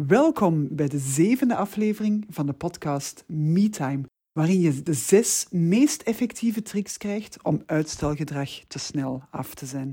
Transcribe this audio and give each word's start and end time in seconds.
Welkom 0.00 0.68
bij 0.70 0.88
de 0.88 0.98
zevende 0.98 1.56
aflevering 1.56 2.26
van 2.28 2.46
de 2.46 2.52
podcast 2.52 3.24
MeTime, 3.26 4.04
waarin 4.32 4.60
je 4.60 4.82
de 4.82 4.92
zes 4.92 5.46
meest 5.50 6.02
effectieve 6.02 6.62
tricks 6.62 6.96
krijgt 6.96 7.42
om 7.42 7.62
uitstelgedrag 7.66 8.50
te 8.50 8.78
snel 8.78 9.22
af 9.30 9.54
te 9.54 9.66
zijn. 9.66 9.92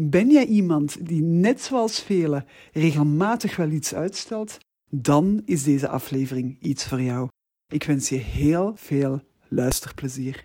Ben 0.00 0.30
jij 0.30 0.46
iemand 0.46 1.06
die 1.06 1.22
net 1.22 1.60
zoals 1.60 2.02
velen 2.02 2.44
regelmatig 2.72 3.56
wel 3.56 3.70
iets 3.70 3.94
uitstelt? 3.94 4.58
Dan 4.90 5.42
is 5.44 5.62
deze 5.62 5.88
aflevering 5.88 6.60
iets 6.60 6.86
voor 6.86 7.00
jou. 7.02 7.28
Ik 7.72 7.84
wens 7.84 8.08
je 8.08 8.16
heel 8.16 8.72
veel 8.76 9.20
luisterplezier. 9.48 10.42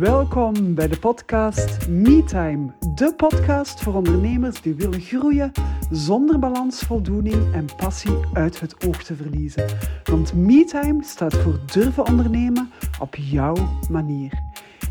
Welkom 0.00 0.74
bij 0.74 0.88
de 0.88 0.98
podcast 0.98 1.88
MeTime, 1.88 2.72
de 2.94 3.14
podcast 3.16 3.82
voor 3.82 3.94
ondernemers 3.94 4.62
die 4.62 4.74
willen 4.74 5.00
groeien 5.00 5.52
zonder 5.90 6.38
balans, 6.38 6.80
voldoening 6.80 7.52
en 7.54 7.66
passie 7.76 8.16
uit 8.32 8.60
het 8.60 8.86
oog 8.86 9.02
te 9.02 9.16
verliezen. 9.16 9.64
Want 10.04 10.34
MeTime 10.34 11.04
staat 11.04 11.34
voor 11.34 11.60
durven 11.72 12.06
ondernemen 12.06 12.70
op 13.00 13.14
jouw 13.14 13.56
manier. 13.90 14.42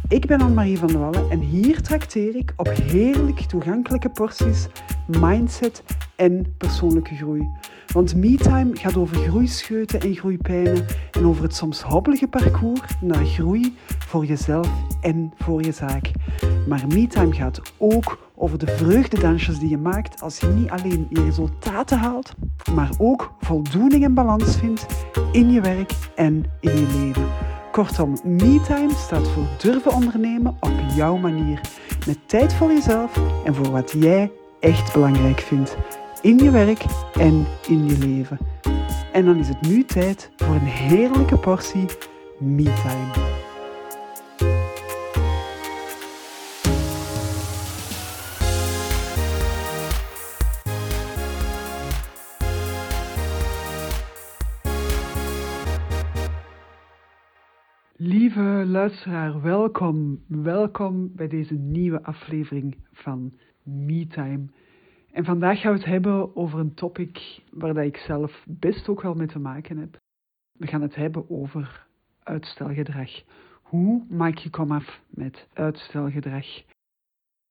Ik 0.09 0.25
ben 0.25 0.41
Anne-Marie 0.41 0.77
van 0.77 0.87
der 0.87 0.99
Wallen 0.99 1.29
en 1.29 1.39
hier 1.39 1.81
trakteer 1.81 2.35
ik 2.35 2.53
op 2.55 2.67
heerlijk 2.67 3.39
toegankelijke 3.39 4.09
porties 4.09 4.67
mindset 5.05 5.83
en 6.15 6.53
persoonlijke 6.57 7.15
groei. 7.15 7.49
Want 7.93 8.15
MeTime 8.15 8.75
gaat 8.75 8.97
over 8.97 9.17
groeischeuten 9.17 9.99
en 9.99 10.15
groeipijnen 10.15 10.85
en 11.11 11.25
over 11.25 11.43
het 11.43 11.55
soms 11.55 11.81
hobbelige 11.81 12.27
parcours 12.27 12.81
naar 13.01 13.25
groei 13.25 13.77
voor 13.87 14.25
jezelf 14.25 14.69
en 15.01 15.33
voor 15.37 15.63
je 15.63 15.71
zaak. 15.71 16.11
Maar 16.67 16.87
MeTime 16.87 17.33
gaat 17.33 17.61
ook 17.77 18.31
over 18.35 18.57
de 18.57 18.67
vreugdedansjes 18.67 19.59
die 19.59 19.69
je 19.69 19.77
maakt 19.77 20.21
als 20.21 20.39
je 20.39 20.47
niet 20.47 20.69
alleen 20.69 21.07
je 21.09 21.23
resultaten 21.23 21.97
haalt, 21.97 22.33
maar 22.73 22.89
ook 22.97 23.33
voldoening 23.39 24.03
en 24.03 24.13
balans 24.13 24.57
vindt 24.57 24.85
in 25.31 25.51
je 25.51 25.61
werk 25.61 25.91
en 26.15 26.45
in 26.59 26.77
je 26.77 26.87
leven. 26.99 27.57
Kortom, 27.71 28.17
MeTime 28.23 28.93
staat 28.95 29.27
voor 29.27 29.43
durven 29.57 29.93
ondernemen 29.93 30.57
op 30.59 30.71
jouw 30.95 31.17
manier. 31.17 31.61
Met 32.07 32.17
tijd 32.25 32.53
voor 32.53 32.71
jezelf 32.71 33.19
en 33.43 33.55
voor 33.55 33.71
wat 33.71 33.91
jij 33.91 34.31
echt 34.59 34.93
belangrijk 34.93 35.39
vindt. 35.39 35.77
In 36.21 36.37
je 36.37 36.51
werk 36.51 36.83
en 37.13 37.45
in 37.67 37.85
je 37.85 37.97
leven. 37.97 38.37
En 39.11 39.25
dan 39.25 39.37
is 39.37 39.47
het 39.47 39.61
nu 39.61 39.85
tijd 39.85 40.31
voor 40.37 40.55
een 40.55 40.59
heerlijke 40.59 41.37
portie 41.37 41.85
MeTime. 42.39 43.28
Lieve 58.29 58.65
luisteraar, 58.65 59.41
welkom. 59.41 60.23
Welkom 60.27 61.15
bij 61.15 61.27
deze 61.27 61.53
nieuwe 61.53 62.03
aflevering 62.03 62.77
van 62.91 63.33
MeTime. 63.63 64.45
En 65.11 65.25
vandaag 65.25 65.59
gaan 65.59 65.71
we 65.71 65.77
het 65.77 65.87
hebben 65.87 66.35
over 66.35 66.59
een 66.59 66.73
topic 66.73 67.41
waar 67.51 67.73
dat 67.73 67.85
ik 67.85 67.97
zelf 67.97 68.45
best 68.47 68.89
ook 68.89 69.01
wel 69.01 69.13
mee 69.13 69.27
te 69.27 69.39
maken 69.39 69.77
heb. 69.77 69.97
We 70.59 70.67
gaan 70.67 70.81
het 70.81 70.95
hebben 70.95 71.29
over 71.29 71.87
uitstelgedrag. 72.23 73.09
Hoe 73.61 74.05
maak 74.09 74.37
je 74.37 74.49
komaf 74.49 75.01
met 75.09 75.47
uitstelgedrag? 75.53 76.45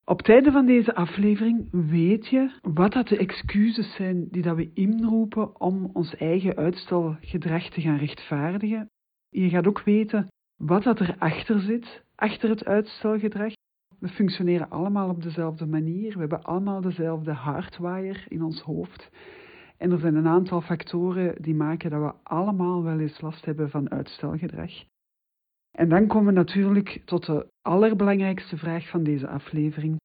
Op 0.04 0.22
einde 0.22 0.50
van 0.50 0.66
deze 0.66 0.94
aflevering 0.94 1.68
weet 1.70 2.28
je 2.28 2.50
wat 2.62 2.92
dat 2.92 3.08
de 3.08 3.18
excuses 3.18 3.94
zijn 3.94 4.28
die 4.30 4.42
dat 4.42 4.56
we 4.56 4.70
inroepen 4.74 5.60
om 5.60 5.90
ons 5.92 6.14
eigen 6.16 6.56
uitstelgedrag 6.56 7.68
te 7.68 7.80
gaan 7.80 7.98
rechtvaardigen. 7.98 8.90
Je 9.28 9.48
gaat 9.48 9.66
ook 9.66 9.82
weten 9.82 10.28
wat 10.58 10.82
dat 10.82 11.00
erachter 11.00 11.60
zit, 11.60 12.04
achter 12.14 12.48
het 12.48 12.64
uitstelgedrag. 12.64 13.52
We 13.98 14.08
functioneren 14.08 14.70
allemaal 14.70 15.08
op 15.08 15.22
dezelfde 15.22 15.66
manier. 15.66 16.12
We 16.12 16.20
hebben 16.20 16.42
allemaal 16.42 16.80
dezelfde 16.80 17.32
hardwire 17.32 18.20
in 18.28 18.42
ons 18.42 18.60
hoofd. 18.60 19.10
En 19.76 19.90
er 19.90 19.98
zijn 19.98 20.14
een 20.14 20.26
aantal 20.26 20.60
factoren 20.60 21.42
die 21.42 21.54
maken 21.54 21.90
dat 21.90 22.00
we 22.00 22.12
allemaal 22.22 22.82
wel 22.82 22.98
eens 22.98 23.20
last 23.20 23.44
hebben 23.44 23.70
van 23.70 23.90
uitstelgedrag. 23.90 24.70
En 25.70 25.88
dan 25.88 26.06
komen 26.06 26.26
we 26.26 26.32
natuurlijk 26.32 27.02
tot 27.04 27.26
de 27.26 27.46
allerbelangrijkste 27.62 28.56
vraag 28.56 28.88
van 28.88 29.02
deze 29.02 29.28
aflevering. 29.28 29.96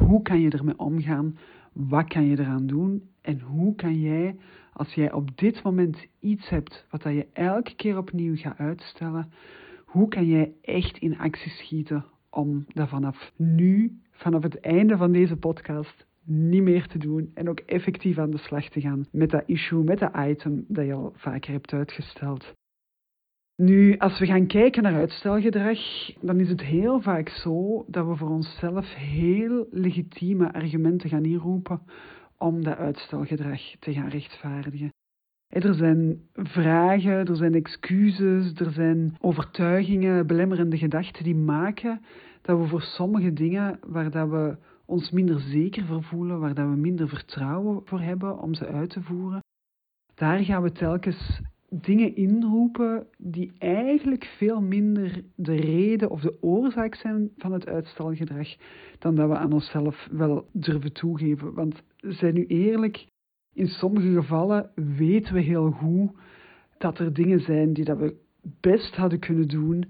Hoe 0.00 0.22
kan 0.22 0.40
je 0.40 0.50
ermee 0.50 0.78
omgaan? 0.78 1.38
Wat 1.72 2.08
kan 2.08 2.24
je 2.24 2.38
eraan 2.38 2.66
doen? 2.66 3.10
En 3.20 3.40
hoe 3.40 3.74
kan 3.74 4.00
jij, 4.00 4.36
als 4.72 4.94
jij 4.94 5.12
op 5.12 5.38
dit 5.38 5.62
moment 5.62 6.06
iets 6.20 6.48
hebt 6.48 6.86
wat 6.90 7.02
dat 7.02 7.12
je 7.12 7.28
elke 7.32 7.74
keer 7.74 7.96
opnieuw 7.96 8.36
gaat 8.36 8.58
uitstellen, 8.58 9.32
hoe 9.92 10.08
kan 10.08 10.26
jij 10.26 10.52
echt 10.62 10.98
in 10.98 11.18
actie 11.18 11.50
schieten 11.50 12.04
om 12.30 12.64
dat 12.68 12.88
vanaf 12.88 13.32
nu, 13.36 14.00
vanaf 14.10 14.42
het 14.42 14.60
einde 14.60 14.96
van 14.96 15.12
deze 15.12 15.36
podcast, 15.36 16.06
niet 16.24 16.62
meer 16.62 16.86
te 16.86 16.98
doen 16.98 17.30
en 17.34 17.48
ook 17.48 17.60
effectief 17.60 18.18
aan 18.18 18.30
de 18.30 18.38
slag 18.38 18.68
te 18.68 18.80
gaan 18.80 19.06
met 19.10 19.30
dat 19.30 19.42
issue, 19.46 19.84
met 19.84 19.98
dat 19.98 20.16
item 20.16 20.64
dat 20.68 20.86
je 20.86 20.92
al 20.92 21.12
vaker 21.16 21.52
hebt 21.52 21.72
uitgesteld. 21.72 22.54
Nu, 23.56 23.98
als 23.98 24.18
we 24.18 24.26
gaan 24.26 24.46
kijken 24.46 24.82
naar 24.82 24.94
uitstelgedrag, 24.94 25.78
dan 26.20 26.40
is 26.40 26.48
het 26.48 26.62
heel 26.62 27.00
vaak 27.00 27.28
zo 27.28 27.84
dat 27.88 28.06
we 28.06 28.16
voor 28.16 28.30
onszelf 28.30 28.94
heel 28.94 29.66
legitieme 29.70 30.52
argumenten 30.52 31.08
gaan 31.08 31.24
inroepen 31.24 31.82
om 32.38 32.64
dat 32.64 32.76
uitstelgedrag 32.76 33.60
te 33.78 33.92
gaan 33.92 34.08
rechtvaardigen. 34.08 34.92
Er 35.52 35.74
zijn 35.74 36.20
vragen, 36.34 37.26
er 37.26 37.36
zijn 37.36 37.54
excuses, 37.54 38.54
er 38.54 38.72
zijn 38.72 39.16
overtuigingen, 39.20 40.26
belemmerende 40.26 40.78
gedachten 40.78 41.24
die 41.24 41.34
maken 41.34 42.00
dat 42.42 42.58
we 42.58 42.66
voor 42.66 42.82
sommige 42.82 43.32
dingen 43.32 43.78
waar 43.86 44.10
dat 44.10 44.28
we 44.28 44.56
ons 44.84 45.10
minder 45.10 45.40
zeker 45.40 45.84
voor 45.86 46.02
voelen, 46.02 46.40
waar 46.40 46.54
dat 46.54 46.68
we 46.68 46.76
minder 46.76 47.08
vertrouwen 47.08 47.80
voor 47.84 48.00
hebben 48.00 48.38
om 48.38 48.54
ze 48.54 48.66
uit 48.66 48.90
te 48.90 49.02
voeren, 49.02 49.40
daar 50.14 50.38
gaan 50.38 50.62
we 50.62 50.72
telkens 50.72 51.40
dingen 51.68 52.16
inroepen 52.16 53.06
die 53.18 53.52
eigenlijk 53.58 54.24
veel 54.24 54.60
minder 54.60 55.22
de 55.34 55.54
reden 55.54 56.10
of 56.10 56.20
de 56.20 56.42
oorzaak 56.42 56.94
zijn 56.94 57.30
van 57.36 57.52
het 57.52 57.66
uitstelgedrag 57.66 58.48
dan 58.98 59.14
dat 59.14 59.28
we 59.28 59.36
aan 59.36 59.52
onszelf 59.52 60.08
wel 60.10 60.48
durven 60.52 60.92
toegeven. 60.92 61.54
Want 61.54 61.82
zijn 61.96 62.34
nu 62.34 62.46
eerlijk, 62.46 63.06
in 63.54 63.66
sommige 63.66 64.12
gevallen 64.12 64.70
weten 64.74 65.34
we 65.34 65.40
heel 65.40 65.70
goed 65.70 66.10
dat 66.78 66.98
er 66.98 67.12
dingen 67.12 67.40
zijn 67.40 67.72
die 67.72 67.84
dat 67.84 67.98
we 67.98 68.14
best 68.60 68.96
hadden 68.96 69.18
kunnen 69.18 69.48
doen. 69.48 69.84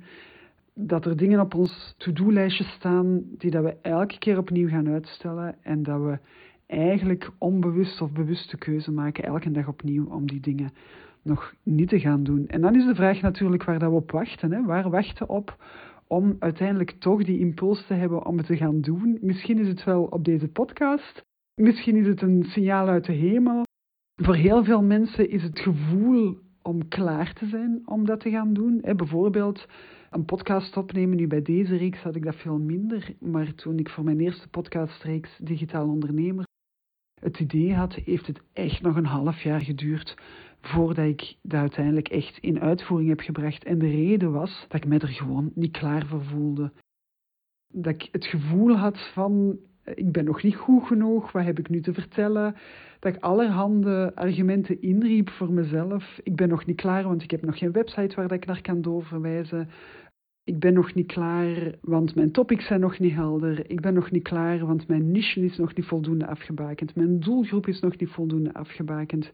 Dat 0.74 1.04
er 1.06 1.16
dingen 1.16 1.40
op 1.40 1.54
ons 1.54 1.94
to-do-lijstje 1.98 2.64
staan 2.64 3.22
die 3.38 3.50
dat 3.50 3.64
we 3.64 3.76
elke 3.82 4.18
keer 4.18 4.38
opnieuw 4.38 4.68
gaan 4.68 4.88
uitstellen. 4.88 5.54
En 5.62 5.82
dat 5.82 6.00
we 6.00 6.18
eigenlijk 6.66 7.30
onbewust 7.38 8.00
of 8.02 8.12
bewuste 8.12 8.56
keuze 8.56 8.92
maken 8.92 9.24
elke 9.24 9.50
dag 9.50 9.68
opnieuw 9.68 10.06
om 10.06 10.26
die 10.26 10.40
dingen 10.40 10.72
nog 11.22 11.54
niet 11.62 11.88
te 11.88 12.00
gaan 12.00 12.22
doen. 12.22 12.46
En 12.46 12.60
dan 12.60 12.74
is 12.74 12.86
de 12.86 12.94
vraag 12.94 13.20
natuurlijk 13.20 13.64
waar 13.64 13.78
dat 13.78 13.90
we 13.90 13.96
op 13.96 14.10
wachten. 14.10 14.52
Hè? 14.52 14.64
Waar 14.64 14.90
wachten 14.90 15.28
op 15.28 15.64
om 16.06 16.36
uiteindelijk 16.38 16.90
toch 16.90 17.24
die 17.24 17.38
impuls 17.38 17.86
te 17.86 17.94
hebben 17.94 18.26
om 18.26 18.36
het 18.36 18.46
te 18.46 18.56
gaan 18.56 18.80
doen? 18.80 19.18
Misschien 19.20 19.58
is 19.58 19.68
het 19.68 19.84
wel 19.84 20.02
op 20.02 20.24
deze 20.24 20.48
podcast. 20.48 21.24
Misschien 21.62 21.96
is 21.96 22.06
het 22.06 22.22
een 22.22 22.44
signaal 22.44 22.88
uit 22.88 23.04
de 23.04 23.12
hemel. 23.12 23.62
Voor 24.22 24.34
heel 24.34 24.64
veel 24.64 24.82
mensen 24.82 25.30
is 25.30 25.42
het 25.42 25.60
gevoel 25.60 26.38
om 26.62 26.88
klaar 26.88 27.32
te 27.32 27.46
zijn 27.46 27.82
om 27.84 28.04
dat 28.04 28.20
te 28.20 28.30
gaan 28.30 28.52
doen. 28.52 28.80
bijvoorbeeld 28.80 29.66
een 30.10 30.24
podcast 30.24 30.76
opnemen. 30.76 31.16
Nu 31.16 31.26
bij 31.26 31.42
deze 31.42 31.76
reeks 31.76 32.02
had 32.02 32.16
ik 32.16 32.24
dat 32.24 32.36
veel 32.36 32.58
minder. 32.58 33.14
Maar 33.20 33.54
toen 33.54 33.78
ik 33.78 33.90
voor 33.90 34.04
mijn 34.04 34.20
eerste 34.20 34.48
podcastreeks 34.48 35.38
Digitaal 35.42 35.88
Ondernemer 35.88 36.44
het 37.20 37.40
idee 37.40 37.74
had, 37.74 37.94
heeft 37.94 38.26
het 38.26 38.42
echt 38.52 38.82
nog 38.82 38.96
een 38.96 39.06
half 39.06 39.42
jaar 39.42 39.60
geduurd 39.60 40.16
voordat 40.60 41.06
ik 41.06 41.36
dat 41.42 41.60
uiteindelijk 41.60 42.08
echt 42.08 42.38
in 42.38 42.60
uitvoering 42.60 43.08
heb 43.08 43.20
gebracht. 43.20 43.64
En 43.64 43.78
de 43.78 43.90
reden 43.90 44.32
was 44.32 44.66
dat 44.68 44.84
ik 44.84 44.88
me 44.88 44.98
er 44.98 45.08
gewoon 45.08 45.52
niet 45.54 45.76
klaar 45.78 46.06
voor 46.06 46.24
voelde. 46.24 46.72
Dat 47.68 47.94
ik 47.94 48.08
het 48.12 48.26
gevoel 48.26 48.76
had 48.76 49.10
van 49.12 49.58
ik 49.84 50.12
ben 50.12 50.24
nog 50.24 50.42
niet 50.42 50.56
goed 50.56 50.86
genoeg, 50.86 51.32
wat 51.32 51.44
heb 51.44 51.58
ik 51.58 51.68
nu 51.68 51.80
te 51.80 51.92
vertellen? 51.92 52.54
Dat 52.98 53.14
ik 53.14 53.22
allerhande 53.22 54.12
argumenten 54.14 54.82
inriep 54.82 55.30
voor 55.30 55.52
mezelf. 55.52 56.20
Ik 56.22 56.36
ben 56.36 56.48
nog 56.48 56.66
niet 56.66 56.76
klaar, 56.76 57.02
want 57.02 57.22
ik 57.22 57.30
heb 57.30 57.42
nog 57.42 57.58
geen 57.58 57.72
website 57.72 58.16
waar 58.16 58.32
ik 58.32 58.46
naar 58.46 58.62
kan 58.62 58.82
doorverwijzen. 58.82 59.68
Ik 60.44 60.58
ben 60.58 60.74
nog 60.74 60.94
niet 60.94 61.06
klaar, 61.06 61.74
want 61.80 62.14
mijn 62.14 62.32
topics 62.32 62.66
zijn 62.66 62.80
nog 62.80 62.98
niet 62.98 63.14
helder. 63.14 63.70
Ik 63.70 63.80
ben 63.80 63.94
nog 63.94 64.10
niet 64.10 64.22
klaar, 64.22 64.66
want 64.66 64.88
mijn 64.88 65.10
niche 65.10 65.44
is 65.44 65.56
nog 65.56 65.74
niet 65.74 65.86
voldoende 65.86 66.26
afgebakend. 66.26 66.94
Mijn 66.94 67.20
doelgroep 67.20 67.66
is 67.66 67.80
nog 67.80 67.96
niet 67.96 68.08
voldoende 68.08 68.54
afgebakend. 68.54 69.32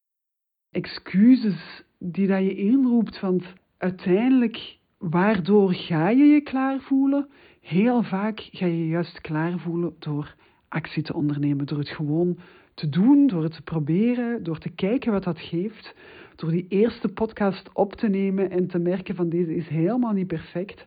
Excuses 0.70 1.84
die 1.98 2.26
dat 2.26 2.42
je 2.42 2.54
inroept, 2.54 3.20
want 3.20 3.44
uiteindelijk 3.76 4.77
Waardoor 4.98 5.74
ga 5.74 6.08
je 6.08 6.24
je 6.24 6.40
klaar 6.40 6.80
voelen? 6.80 7.28
Heel 7.60 8.02
vaak 8.02 8.48
ga 8.52 8.66
je 8.66 8.78
je 8.78 8.88
juist 8.88 9.20
klaar 9.20 9.58
voelen 9.58 9.94
door 9.98 10.34
actie 10.68 11.02
te 11.02 11.14
ondernemen, 11.14 11.66
door 11.66 11.78
het 11.78 11.88
gewoon 11.88 12.38
te 12.74 12.88
doen, 12.88 13.26
door 13.26 13.42
het 13.42 13.52
te 13.52 13.62
proberen, 13.62 14.42
door 14.42 14.58
te 14.58 14.68
kijken 14.68 15.12
wat 15.12 15.24
dat 15.24 15.40
geeft, 15.40 15.94
door 16.36 16.50
die 16.50 16.66
eerste 16.68 17.08
podcast 17.08 17.70
op 17.72 17.94
te 17.94 18.08
nemen 18.08 18.50
en 18.50 18.66
te 18.66 18.78
merken 18.78 19.14
van 19.14 19.28
deze 19.28 19.54
is 19.54 19.68
helemaal 19.68 20.12
niet 20.12 20.26
perfect, 20.26 20.86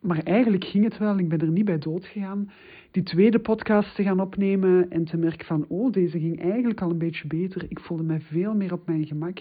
maar 0.00 0.18
eigenlijk 0.18 0.64
ging 0.64 0.84
het 0.84 0.98
wel, 0.98 1.18
ik 1.18 1.28
ben 1.28 1.40
er 1.40 1.50
niet 1.50 1.64
bij 1.64 1.78
dood 1.78 2.06
gegaan. 2.06 2.50
Die 2.90 3.02
tweede 3.02 3.38
podcast 3.38 3.94
te 3.94 4.02
gaan 4.02 4.20
opnemen 4.20 4.90
en 4.90 5.04
te 5.04 5.16
merken 5.16 5.46
van, 5.46 5.64
oh, 5.68 5.92
deze 5.92 6.18
ging 6.18 6.42
eigenlijk 6.42 6.80
al 6.80 6.90
een 6.90 6.98
beetje 6.98 7.26
beter. 7.26 7.66
Ik 7.68 7.80
voelde 7.80 8.02
mij 8.02 8.20
veel 8.20 8.54
meer 8.54 8.72
op 8.72 8.86
mijn 8.86 9.06
gemak. 9.06 9.38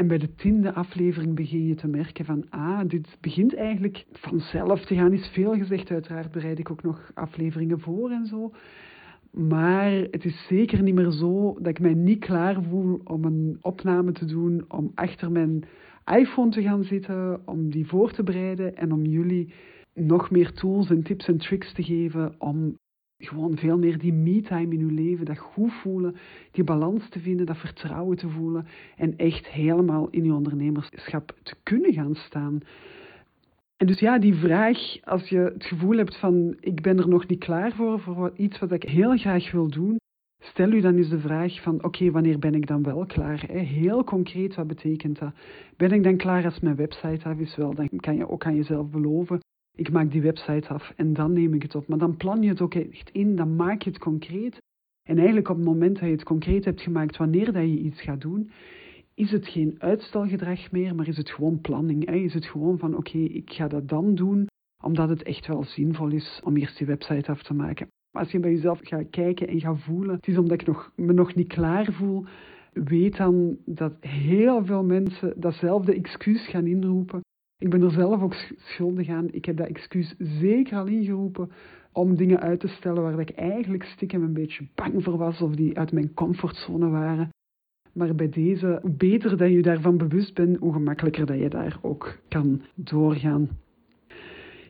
En 0.00 0.06
bij 0.06 0.18
de 0.18 0.34
tiende 0.34 0.74
aflevering 0.74 1.34
begin 1.34 1.66
je 1.66 1.74
te 1.74 1.88
merken 1.88 2.24
van, 2.24 2.46
ah, 2.50 2.80
dit 2.86 3.16
begint 3.20 3.54
eigenlijk 3.54 4.06
vanzelf 4.12 4.84
te 4.84 4.94
gaan. 4.94 5.12
Is 5.12 5.28
veel 5.28 5.54
gezegd, 5.54 5.90
uiteraard 5.90 6.30
bereid 6.30 6.58
ik 6.58 6.70
ook 6.70 6.82
nog 6.82 7.10
afleveringen 7.14 7.80
voor 7.80 8.10
en 8.10 8.26
zo. 8.26 8.52
Maar 9.30 9.90
het 9.90 10.24
is 10.24 10.46
zeker 10.46 10.82
niet 10.82 10.94
meer 10.94 11.10
zo 11.10 11.54
dat 11.54 11.66
ik 11.66 11.80
mij 11.80 11.94
niet 11.94 12.18
klaar 12.18 12.62
voel 12.62 13.00
om 13.04 13.24
een 13.24 13.58
opname 13.60 14.12
te 14.12 14.24
doen, 14.24 14.64
om 14.68 14.90
achter 14.94 15.32
mijn 15.32 15.64
iPhone 16.16 16.50
te 16.50 16.62
gaan 16.62 16.84
zitten, 16.84 17.40
om 17.44 17.70
die 17.70 17.86
voor 17.86 18.12
te 18.12 18.22
bereiden 18.22 18.76
en 18.76 18.92
om 18.92 19.04
jullie 19.04 19.52
nog 19.94 20.30
meer 20.30 20.52
tools 20.52 20.90
en 20.90 21.02
tips 21.02 21.28
en 21.28 21.38
tricks 21.38 21.72
te 21.72 21.82
geven 21.82 22.34
om 22.38 22.78
gewoon 23.20 23.56
veel 23.56 23.78
meer 23.78 23.98
die 23.98 24.12
me-time 24.12 24.74
in 24.74 24.80
uw 24.80 24.94
leven, 24.94 25.24
dat 25.24 25.38
goed 25.38 25.72
voelen, 25.72 26.16
die 26.50 26.64
balans 26.64 27.08
te 27.08 27.20
vinden, 27.20 27.46
dat 27.46 27.56
vertrouwen 27.56 28.16
te 28.16 28.28
voelen 28.28 28.66
en 28.96 29.16
echt 29.16 29.48
helemaal 29.48 30.08
in 30.10 30.24
uw 30.24 30.34
ondernemerschap 30.34 31.36
te 31.42 31.54
kunnen 31.62 31.92
gaan 31.92 32.14
staan. 32.14 32.60
En 33.76 33.86
dus 33.86 33.98
ja, 33.98 34.18
die 34.18 34.34
vraag, 34.34 34.78
als 35.04 35.28
je 35.28 35.38
het 35.38 35.64
gevoel 35.64 35.96
hebt 35.96 36.16
van 36.16 36.56
ik 36.60 36.82
ben 36.82 36.98
er 36.98 37.08
nog 37.08 37.26
niet 37.26 37.44
klaar 37.44 37.72
voor, 37.72 38.00
voor 38.00 38.32
iets 38.36 38.58
wat 38.58 38.72
ik 38.72 38.82
heel 38.82 39.16
graag 39.16 39.50
wil 39.50 39.68
doen, 39.68 40.00
stel 40.40 40.72
u 40.72 40.80
dan 40.80 40.96
eens 40.96 41.08
de 41.08 41.20
vraag 41.20 41.62
van 41.62 41.84
oké, 41.84 42.10
wanneer 42.10 42.38
ben 42.38 42.54
ik 42.54 42.66
dan 42.66 42.82
wel 42.82 43.06
klaar? 43.06 43.44
Heel 43.50 44.04
concreet, 44.04 44.54
wat 44.54 44.66
betekent 44.66 45.18
dat? 45.18 45.32
Ben 45.76 45.92
ik 45.92 46.02
dan 46.02 46.16
klaar 46.16 46.44
als 46.44 46.60
mijn 46.60 46.76
website 46.76 47.28
af 47.28 47.38
is? 47.38 47.56
Wel, 47.56 47.74
dan 47.74 47.88
kan 47.96 48.16
je 48.16 48.28
ook 48.28 48.46
aan 48.46 48.56
jezelf 48.56 48.90
beloven 48.90 49.40
ik 49.76 49.92
maak 49.92 50.10
die 50.10 50.22
website 50.22 50.68
af 50.68 50.92
en 50.96 51.12
dan 51.12 51.32
neem 51.32 51.54
ik 51.54 51.62
het 51.62 51.74
op. 51.74 51.88
Maar 51.88 51.98
dan 51.98 52.16
plan 52.16 52.42
je 52.42 52.48
het 52.48 52.60
ook 52.60 52.74
echt 52.74 53.10
in, 53.10 53.36
dan 53.36 53.56
maak 53.56 53.82
je 53.82 53.90
het 53.90 53.98
concreet. 53.98 54.62
En 55.08 55.16
eigenlijk 55.16 55.48
op 55.48 55.56
het 55.56 55.64
moment 55.64 55.94
dat 55.94 56.04
je 56.08 56.14
het 56.14 56.24
concreet 56.24 56.64
hebt 56.64 56.80
gemaakt 56.80 57.16
wanneer 57.16 57.52
dat 57.52 57.62
je 57.62 57.78
iets 57.78 58.02
gaat 58.02 58.20
doen, 58.20 58.50
is 59.14 59.30
het 59.30 59.48
geen 59.48 59.74
uitstelgedrag 59.78 60.70
meer, 60.70 60.94
maar 60.94 61.08
is 61.08 61.16
het 61.16 61.30
gewoon 61.30 61.60
planning. 61.60 62.06
Hè? 62.06 62.14
Is 62.14 62.34
het 62.34 62.46
gewoon 62.46 62.78
van 62.78 62.96
oké, 62.96 63.18
ik 63.18 63.52
ga 63.52 63.68
dat 63.68 63.88
dan 63.88 64.14
doen, 64.14 64.46
omdat 64.82 65.08
het 65.08 65.22
echt 65.22 65.46
wel 65.46 65.64
zinvol 65.64 66.08
is 66.08 66.40
om 66.44 66.56
eerst 66.56 66.78
die 66.78 66.86
website 66.86 67.30
af 67.30 67.42
te 67.42 67.54
maken. 67.54 67.88
Maar 68.10 68.22
als 68.22 68.32
je 68.32 68.40
bij 68.40 68.50
jezelf 68.50 68.80
gaat 68.82 69.10
kijken 69.10 69.48
en 69.48 69.60
gaat 69.60 69.80
voelen, 69.80 70.14
het 70.14 70.26
is 70.26 70.38
omdat 70.38 70.60
ik 70.60 70.66
nog, 70.66 70.92
me 70.96 71.12
nog 71.12 71.34
niet 71.34 71.48
klaar 71.48 71.92
voel, 71.92 72.24
weet 72.72 73.16
dan 73.16 73.56
dat 73.64 73.92
heel 74.00 74.64
veel 74.64 74.84
mensen 74.84 75.40
datzelfde 75.40 75.94
excuus 75.94 76.46
gaan 76.48 76.66
inroepen 76.66 77.20
ik 77.60 77.70
ben 77.70 77.82
er 77.82 77.90
zelf 77.90 78.22
ook 78.22 78.34
schuldig 78.56 79.08
aan. 79.08 79.32
Ik 79.32 79.44
heb 79.44 79.56
dat 79.56 79.66
excuus 79.66 80.14
zeker 80.18 80.76
al 80.76 80.86
ingeroepen 80.86 81.50
om 81.92 82.16
dingen 82.16 82.40
uit 82.40 82.60
te 82.60 82.68
stellen 82.68 83.02
waar 83.02 83.20
ik 83.20 83.30
eigenlijk 83.30 83.84
stiekem 83.84 84.22
een 84.22 84.32
beetje 84.32 84.66
bang 84.74 85.04
voor 85.04 85.16
was 85.16 85.40
of 85.40 85.54
die 85.54 85.78
uit 85.78 85.92
mijn 85.92 86.14
comfortzone 86.14 86.88
waren. 86.88 87.28
Maar 87.92 88.14
bij 88.14 88.28
deze, 88.28 88.78
hoe 88.82 88.90
beter 88.90 89.36
dat 89.36 89.50
je 89.50 89.62
daarvan 89.62 89.96
bewust 89.96 90.34
bent, 90.34 90.56
hoe 90.56 90.72
gemakkelijker 90.72 91.26
dat 91.26 91.38
je 91.38 91.48
daar 91.48 91.78
ook 91.82 92.18
kan 92.28 92.62
doorgaan. 92.74 93.48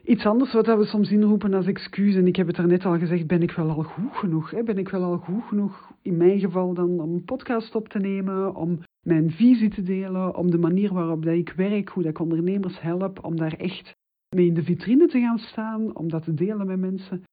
Iets 0.03 0.25
anders 0.25 0.53
wat 0.53 0.65
we 0.65 0.85
soms 0.85 1.11
inroepen 1.11 1.53
als 1.53 1.65
excuus, 1.65 2.15
en 2.15 2.27
ik 2.27 2.35
heb 2.35 2.47
het 2.47 2.57
er 2.57 2.67
net 2.67 2.85
al 2.85 2.97
gezegd, 2.97 3.27
ben 3.27 3.41
ik 3.41 3.51
wel 3.51 3.69
al 3.69 3.83
goed 3.83 4.15
genoeg? 4.15 4.51
Hè? 4.51 4.63
Ben 4.63 4.77
ik 4.77 4.89
wel 4.89 5.03
al 5.03 5.17
goed 5.17 5.43
genoeg, 5.43 5.91
in 6.01 6.17
mijn 6.17 6.39
geval 6.39 6.73
dan, 6.73 6.99
om 6.99 7.13
een 7.13 7.23
podcast 7.23 7.75
op 7.75 7.87
te 7.87 7.99
nemen, 7.99 8.55
om 8.55 8.79
mijn 9.01 9.31
visie 9.31 9.69
te 9.69 9.81
delen, 9.81 10.35
om 10.35 10.51
de 10.51 10.57
manier 10.57 10.93
waarop 10.93 11.23
dat 11.23 11.33
ik 11.33 11.53
werk, 11.55 11.89
hoe 11.89 12.03
dat 12.03 12.11
ik 12.11 12.19
ondernemers 12.19 12.81
help, 12.81 13.25
om 13.25 13.35
daar 13.35 13.53
echt 13.53 13.95
mee 14.35 14.45
in 14.45 14.53
de 14.53 14.63
vitrine 14.63 15.07
te 15.07 15.19
gaan 15.19 15.39
staan, 15.39 15.95
om 15.95 16.09
dat 16.09 16.23
te 16.23 16.33
delen 16.33 16.67
met 16.67 16.79
mensen. 16.79 17.23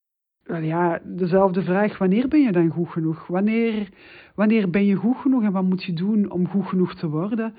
Wel 0.43 0.61
ja, 0.61 1.01
dezelfde 1.05 1.63
vraag, 1.63 1.99
wanneer 1.99 2.29
ben 2.29 2.41
je 2.41 2.53
dan 2.53 2.71
goed 2.71 2.89
genoeg? 2.89 3.27
Wanneer, 3.27 3.89
wanneer 4.35 4.71
ben 4.71 4.85
je 4.85 4.95
goed 4.95 5.17
genoeg 5.17 5.43
en 5.43 5.53
wat 5.53 5.65
moet 5.65 5.85
je 5.85 5.93
doen 5.93 6.31
om 6.31 6.49
goed 6.49 6.67
genoeg 6.67 6.95
te 6.95 7.09
worden? 7.09 7.55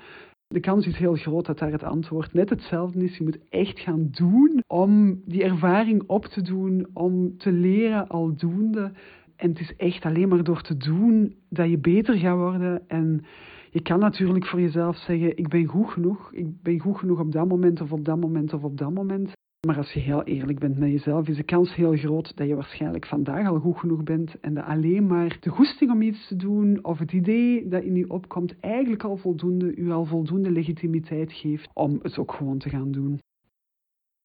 De 0.46 0.60
kans 0.60 0.86
is 0.86 0.96
heel 0.96 1.14
groot 1.14 1.46
dat 1.46 1.58
daar 1.58 1.72
het 1.72 1.82
antwoord 1.82 2.32
net 2.32 2.50
hetzelfde 2.50 3.04
is. 3.04 3.16
Je 3.16 3.24
moet 3.24 3.38
echt 3.48 3.80
gaan 3.80 4.08
doen 4.10 4.62
om 4.66 5.22
die 5.24 5.44
ervaring 5.44 6.02
op 6.06 6.24
te 6.24 6.42
doen, 6.42 6.86
om 6.92 7.36
te 7.38 7.52
leren 7.52 8.08
aldoende. 8.08 8.92
En 9.36 9.48
het 9.48 9.60
is 9.60 9.76
echt 9.76 10.04
alleen 10.04 10.28
maar 10.28 10.44
door 10.44 10.62
te 10.62 10.76
doen 10.76 11.34
dat 11.48 11.70
je 11.70 11.78
beter 11.78 12.14
gaat 12.14 12.36
worden. 12.36 12.88
En 12.88 13.24
je 13.70 13.82
kan 13.82 13.98
natuurlijk 13.98 14.46
voor 14.46 14.60
jezelf 14.60 14.96
zeggen, 14.96 15.36
ik 15.36 15.48
ben 15.48 15.66
goed 15.66 15.90
genoeg. 15.90 16.32
Ik 16.32 16.62
ben 16.62 16.78
goed 16.78 16.98
genoeg 16.98 17.20
op 17.20 17.32
dat 17.32 17.48
moment 17.48 17.80
of 17.80 17.92
op 17.92 18.04
dat 18.04 18.20
moment 18.20 18.52
of 18.52 18.62
op 18.64 18.78
dat 18.78 18.92
moment. 18.92 19.32
Maar 19.66 19.76
als 19.76 19.92
je 19.92 20.00
heel 20.00 20.22
eerlijk 20.22 20.58
bent 20.58 20.78
met 20.78 20.90
jezelf, 20.90 21.28
is 21.28 21.36
de 21.36 21.42
kans 21.42 21.74
heel 21.74 21.96
groot 21.96 22.36
dat 22.36 22.48
je 22.48 22.54
waarschijnlijk 22.54 23.06
vandaag 23.06 23.48
al 23.48 23.58
goed 23.58 23.78
genoeg 23.78 24.02
bent 24.02 24.40
en 24.40 24.54
dat 24.54 24.64
alleen 24.64 25.06
maar 25.06 25.36
de 25.40 25.50
goesting 25.50 25.90
om 25.90 26.02
iets 26.02 26.28
te 26.28 26.36
doen 26.36 26.84
of 26.84 26.98
het 26.98 27.12
idee 27.12 27.68
dat 27.68 27.82
in 27.82 27.94
je 27.94 28.10
opkomt 28.10 28.60
eigenlijk 28.60 29.04
al 29.04 29.16
voldoende, 29.16 29.74
u 29.74 29.90
al 29.90 30.04
voldoende 30.04 30.50
legitimiteit 30.50 31.32
geeft 31.32 31.68
om 31.72 31.98
het 32.02 32.18
ook 32.18 32.32
gewoon 32.32 32.58
te 32.58 32.68
gaan 32.68 32.90
doen. 32.90 33.18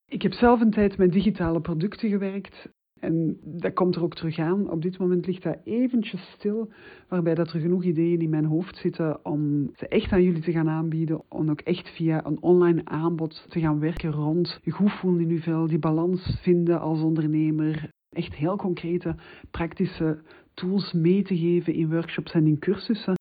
Ik 0.05 0.21
heb 0.21 0.33
zelf 0.33 0.61
een 0.61 0.71
tijd 0.71 0.97
met 0.97 1.11
digitale 1.11 1.61
producten 1.61 2.09
gewerkt. 2.09 2.69
En 3.05 3.37
dat 3.43 3.73
komt 3.73 3.95
er 3.95 4.03
ook 4.03 4.15
terug 4.15 4.39
aan. 4.39 4.69
Op 4.69 4.81
dit 4.81 4.97
moment 4.97 5.27
ligt 5.27 5.43
dat 5.43 5.57
eventjes 5.63 6.31
stil, 6.37 6.71
waarbij 7.09 7.35
dat 7.35 7.51
er 7.51 7.59
genoeg 7.59 7.83
ideeën 7.83 8.21
in 8.21 8.29
mijn 8.29 8.45
hoofd 8.45 8.77
zitten 8.77 9.25
om 9.25 9.69
ze 9.75 9.87
echt 9.87 10.11
aan 10.11 10.23
jullie 10.23 10.41
te 10.41 10.51
gaan 10.51 10.69
aanbieden. 10.69 11.21
Om 11.29 11.49
ook 11.49 11.61
echt 11.61 11.89
via 11.89 12.25
een 12.25 12.41
online 12.41 12.81
aanbod 12.83 13.45
te 13.49 13.59
gaan 13.59 13.79
werken 13.79 14.11
rond 14.11 14.59
je 14.63 14.71
goed 14.71 14.91
voelen 14.91 15.21
in 15.21 15.29
je 15.29 15.41
vel, 15.41 15.67
die 15.67 15.79
balans 15.79 16.37
vinden 16.41 16.79
als 16.79 17.01
ondernemer. 17.01 17.89
Echt 18.09 18.35
heel 18.35 18.55
concrete, 18.55 19.15
praktische 19.51 20.21
tools 20.53 20.93
mee 20.93 21.23
te 21.23 21.37
geven 21.37 21.73
in 21.73 21.89
workshops 21.89 22.31
en 22.31 22.47
in 22.47 22.59
cursussen. 22.59 23.15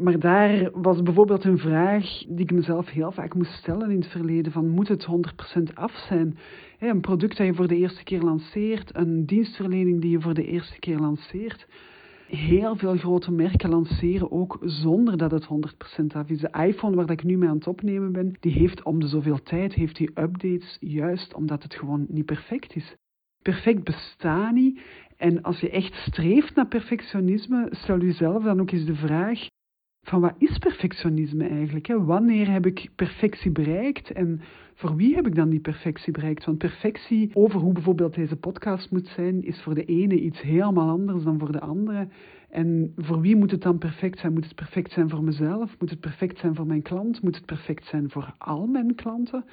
Maar 0.00 0.18
daar 0.18 0.70
was 0.72 1.02
bijvoorbeeld 1.02 1.44
een 1.44 1.58
vraag 1.58 2.04
die 2.28 2.38
ik 2.38 2.52
mezelf 2.52 2.88
heel 2.88 3.12
vaak 3.12 3.34
moest 3.34 3.52
stellen 3.52 3.90
in 3.90 4.00
het 4.00 4.10
verleden: 4.10 4.52
van 4.52 4.68
moet 4.68 4.88
het 4.88 5.06
100% 5.60 5.74
af 5.74 5.92
zijn? 6.08 6.36
Een 6.80 7.00
product 7.00 7.36
dat 7.36 7.46
je 7.46 7.54
voor 7.54 7.68
de 7.68 7.76
eerste 7.76 8.04
keer 8.04 8.20
lanceert, 8.20 8.96
een 8.96 9.26
dienstverlening 9.26 10.00
die 10.00 10.10
je 10.10 10.20
voor 10.20 10.34
de 10.34 10.46
eerste 10.46 10.78
keer 10.78 10.98
lanceert. 10.98 11.66
Heel 12.26 12.76
veel 12.76 12.96
grote 12.96 13.30
merken 13.30 13.70
lanceren 13.70 14.30
ook 14.30 14.58
zonder 14.60 15.16
dat 15.16 15.30
het 15.30 15.48
100% 16.02 16.04
af 16.06 16.28
is. 16.28 16.40
De 16.40 16.64
iPhone 16.66 16.96
waar 16.96 17.10
ik 17.10 17.24
nu 17.24 17.36
mee 17.36 17.48
aan 17.48 17.56
het 17.56 17.66
opnemen 17.66 18.12
ben, 18.12 18.36
die 18.40 18.52
heeft 18.52 18.82
om 18.82 19.00
de 19.00 19.06
zoveel 19.06 19.42
tijd 19.42 19.74
heeft 19.74 19.96
die 19.96 20.10
updates, 20.14 20.76
juist 20.80 21.34
omdat 21.34 21.62
het 21.62 21.74
gewoon 21.74 22.06
niet 22.08 22.26
perfect 22.26 22.76
is. 22.76 22.96
Perfect 23.42 23.84
bestaat 23.84 24.52
niet. 24.52 24.80
En 25.16 25.42
als 25.42 25.60
je 25.60 25.70
echt 25.70 25.94
streeft 25.94 26.54
naar 26.54 26.68
perfectionisme, 26.68 27.68
stel 27.70 28.00
jezelf 28.00 28.44
dan 28.44 28.60
ook 28.60 28.70
eens 28.70 28.84
de 28.84 28.94
vraag: 28.94 29.48
van 30.02 30.20
wat 30.20 30.34
is 30.38 30.58
perfectionisme 30.58 31.48
eigenlijk? 31.48 31.86
Wanneer 31.86 32.50
heb 32.50 32.66
ik 32.66 32.88
perfectie 32.94 33.50
bereikt 33.50 34.10
en 34.12 34.40
voor 34.74 34.96
wie 34.96 35.14
heb 35.14 35.26
ik 35.26 35.34
dan 35.34 35.48
die 35.48 35.60
perfectie 35.60 36.12
bereikt? 36.12 36.44
Want 36.44 36.58
perfectie 36.58 37.30
over 37.34 37.60
hoe 37.60 37.72
bijvoorbeeld 37.72 38.14
deze 38.14 38.36
podcast 38.36 38.90
moet 38.90 39.06
zijn, 39.06 39.42
is 39.42 39.62
voor 39.62 39.74
de 39.74 39.84
ene 39.84 40.20
iets 40.20 40.40
helemaal 40.40 40.88
anders 40.88 41.24
dan 41.24 41.38
voor 41.38 41.52
de 41.52 41.60
andere. 41.60 42.08
En 42.50 42.92
voor 42.96 43.20
wie 43.20 43.36
moet 43.36 43.50
het 43.50 43.62
dan 43.62 43.78
perfect 43.78 44.18
zijn? 44.18 44.32
Moet 44.32 44.44
het 44.44 44.54
perfect 44.54 44.92
zijn 44.92 45.08
voor 45.08 45.24
mezelf? 45.24 45.76
Moet 45.78 45.90
het 45.90 46.00
perfect 46.00 46.38
zijn 46.38 46.54
voor 46.54 46.66
mijn 46.66 46.82
klant? 46.82 47.22
Moet 47.22 47.36
het 47.36 47.46
perfect 47.46 47.84
zijn 47.84 48.10
voor 48.10 48.34
al 48.38 48.66
mijn 48.66 48.94
klanten? 48.94 49.44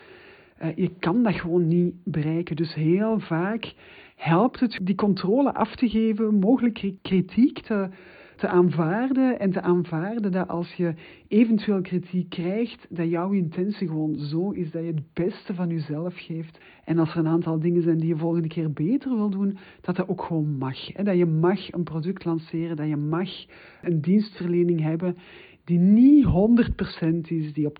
Uh, 0.63 0.75
je 0.75 0.91
kan 0.99 1.23
dat 1.23 1.33
gewoon 1.33 1.67
niet 1.67 1.93
bereiken. 2.03 2.55
Dus 2.55 2.73
heel 2.73 3.19
vaak 3.19 3.73
helpt 4.15 4.59
het 4.59 4.79
die 4.81 4.95
controle 4.95 5.53
af 5.53 5.75
te 5.75 5.89
geven, 5.89 6.39
mogelijk 6.39 6.93
kritiek 7.01 7.59
te 7.59 7.89
te 8.37 8.47
aanvaarden 8.47 9.39
en 9.39 9.51
te 9.51 9.61
aanvaarden 9.61 10.31
dat 10.31 10.47
als 10.47 10.73
je 10.73 10.93
eventueel 11.27 11.81
kritiek 11.81 12.29
krijgt, 12.29 12.87
dat 12.89 13.09
jouw 13.09 13.31
intentie 13.31 13.87
gewoon 13.87 14.15
zo 14.15 14.51
is 14.51 14.71
dat 14.71 14.81
je 14.81 14.87
het 14.87 15.13
beste 15.13 15.53
van 15.53 15.69
jezelf 15.69 16.13
geeft. 16.17 16.59
En 16.83 16.99
als 16.99 17.11
er 17.11 17.17
een 17.17 17.27
aantal 17.27 17.59
dingen 17.59 17.81
zijn 17.81 17.97
die 17.97 18.07
je 18.07 18.17
volgende 18.17 18.47
keer 18.47 18.71
beter 18.73 19.15
wil 19.15 19.29
doen, 19.29 19.57
dat 19.81 19.95
dat 19.95 20.07
ook 20.07 20.21
gewoon 20.21 20.57
mag. 20.57 20.91
Dat 20.91 21.17
je 21.17 21.25
mag 21.25 21.71
een 21.71 21.83
product 21.83 22.25
lanceren, 22.25 22.75
dat 22.75 22.87
je 22.87 22.97
mag 22.97 23.29
een 23.81 24.01
dienstverlening 24.01 24.81
hebben 24.81 25.17
die 25.67 25.79
niet 25.79 26.25
100% 26.25 27.17
is, 27.27 27.53
die 27.53 27.65
op 27.65 27.77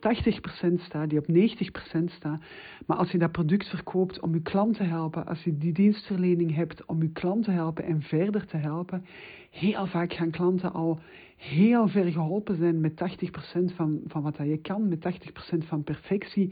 80% 0.70 0.74
staat, 0.74 1.10
die 1.10 1.20
op 1.20 1.28
90% 1.28 2.04
staat. 2.06 2.42
Maar 2.86 2.98
als 2.98 3.12
je 3.12 3.18
dat 3.18 3.32
product 3.32 3.68
verkoopt 3.68 4.20
om 4.20 4.34
je 4.34 4.42
klant 4.42 4.76
te 4.76 4.84
helpen, 4.84 5.26
als 5.26 5.44
je 5.44 5.58
die 5.58 5.74
dienstverlening 5.74 6.56
hebt 6.56 6.86
om 6.86 7.02
je 7.02 7.12
klant 7.12 7.44
te 7.44 7.52
helpen 7.52 7.84
en 7.84 8.02
verder 8.02 8.46
te 8.46 8.58
helpen, 8.58 9.06
heel 9.50 9.86
vaak 9.86 10.14
gaan 10.14 10.32
klanten 10.32 10.74
al 10.74 11.00
heel 11.36 11.88
ver 11.88 12.12
geholpen 12.12 12.58
zijn 12.58 12.82
met 12.82 12.92
80% 12.92 13.76
van, 13.76 14.02
van 14.08 14.22
wat 14.22 14.38
dat 14.38 14.48
je 14.48 14.58
kan, 14.58 14.88
met 14.88 15.20
80% 15.56 15.68
van 15.68 15.84
perfectie. 15.84 16.50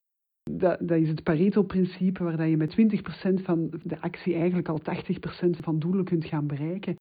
Dat, 0.52 0.80
dat 0.80 0.98
is 0.98 1.08
het 1.08 1.24
Pareto-principe, 1.24 2.24
waar 2.24 2.38
dat 2.38 2.50
je 2.50 2.58
met 2.58 2.76
20% 3.40 3.44
van 3.44 3.70
de 3.84 4.02
actie 4.02 4.34
eigenlijk 4.34 4.70
al 4.70 4.82
80% 4.82 5.50
van 5.50 5.80
doelen 5.80 6.06
kunt 6.06 6.26
gaan 6.26 6.48
bereiken. 6.48 6.96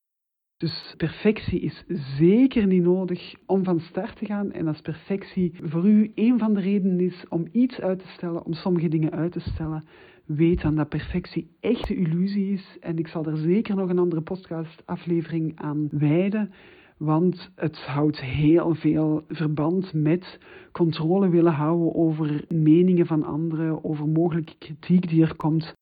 Dus 0.64 0.94
perfectie 0.96 1.60
is 1.60 1.84
zeker 2.18 2.66
niet 2.66 2.82
nodig 2.82 3.34
om 3.46 3.64
van 3.64 3.80
start 3.80 4.16
te 4.16 4.26
gaan. 4.26 4.52
En 4.52 4.68
als 4.68 4.80
perfectie 4.80 5.54
voor 5.62 5.88
u 5.88 6.12
een 6.14 6.38
van 6.38 6.54
de 6.54 6.60
redenen 6.60 7.00
is 7.00 7.24
om 7.28 7.48
iets 7.52 7.80
uit 7.80 7.98
te 7.98 8.08
stellen, 8.08 8.44
om 8.44 8.52
sommige 8.52 8.88
dingen 8.88 9.10
uit 9.10 9.32
te 9.32 9.40
stellen, 9.40 9.84
weet 10.26 10.60
dan 10.60 10.74
dat 10.74 10.88
perfectie 10.88 11.56
echt 11.60 11.90
een 11.90 11.96
illusie 11.96 12.52
is. 12.52 12.76
En 12.80 12.98
ik 12.98 13.08
zal 13.08 13.24
er 13.24 13.36
zeker 13.36 13.76
nog 13.76 13.88
een 13.88 13.98
andere 13.98 14.20
podcastaflevering 14.20 15.60
aan 15.60 15.88
wijden. 15.90 16.52
Want 16.98 17.50
het 17.54 17.76
houdt 17.76 18.20
heel 18.20 18.74
veel 18.74 19.24
verband 19.28 19.92
met 19.92 20.38
controle 20.72 21.28
willen 21.28 21.52
houden 21.52 21.94
over 21.94 22.44
meningen 22.48 23.06
van 23.06 23.24
anderen, 23.24 23.84
over 23.84 24.08
mogelijke 24.08 24.54
kritiek 24.58 25.08
die 25.08 25.22
er 25.22 25.36
komt. 25.36 25.74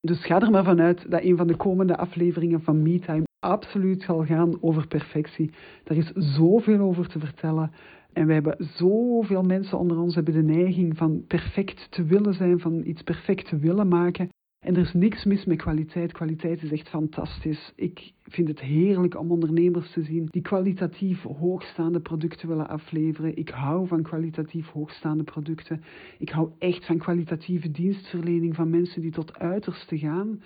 Dus 0.00 0.24
ga 0.26 0.40
er 0.40 0.50
maar 0.50 0.64
vanuit 0.64 1.10
dat 1.10 1.22
een 1.22 1.36
van 1.36 1.46
de 1.46 1.56
komende 1.56 1.96
afleveringen 1.96 2.62
van 2.62 2.82
MeTime 2.82 3.30
absoluut 3.42 4.02
zal 4.02 4.24
gaan 4.24 4.62
over 4.62 4.86
perfectie. 4.86 5.50
Er 5.84 5.96
is 5.96 6.12
zoveel 6.14 6.80
over 6.80 7.08
te 7.08 7.18
vertellen. 7.18 7.70
En 8.12 8.26
we 8.26 8.32
hebben 8.32 8.56
zoveel 8.58 9.42
mensen 9.42 9.78
onder 9.78 9.98
ons 9.98 10.14
hebben 10.14 10.34
de 10.34 10.42
neiging 10.42 10.96
van 10.96 11.24
perfect 11.26 11.86
te 11.90 12.04
willen 12.04 12.34
zijn, 12.34 12.60
van 12.60 12.82
iets 12.84 13.02
perfect 13.02 13.48
te 13.48 13.58
willen 13.58 13.88
maken. 13.88 14.28
En 14.64 14.74
er 14.74 14.80
is 14.80 14.92
niks 14.92 15.24
mis 15.24 15.44
met 15.44 15.56
kwaliteit. 15.58 16.12
Kwaliteit 16.12 16.62
is 16.62 16.72
echt 16.72 16.88
fantastisch. 16.88 17.72
Ik 17.76 18.12
vind 18.22 18.48
het 18.48 18.60
heerlijk 18.60 19.18
om 19.18 19.30
ondernemers 19.30 19.92
te 19.92 20.02
zien 20.02 20.28
die 20.30 20.42
kwalitatief 20.42 21.22
hoogstaande 21.22 22.00
producten 22.00 22.48
willen 22.48 22.68
afleveren. 22.68 23.36
Ik 23.36 23.48
hou 23.48 23.86
van 23.86 24.02
kwalitatief 24.02 24.68
hoogstaande 24.68 25.22
producten. 25.22 25.82
Ik 26.18 26.28
hou 26.28 26.50
echt 26.58 26.86
van 26.86 26.98
kwalitatieve 26.98 27.70
dienstverlening 27.70 28.54
van 28.54 28.70
mensen 28.70 29.00
die 29.00 29.10
tot 29.10 29.38
uiterste 29.38 29.98
gaan. 29.98 30.40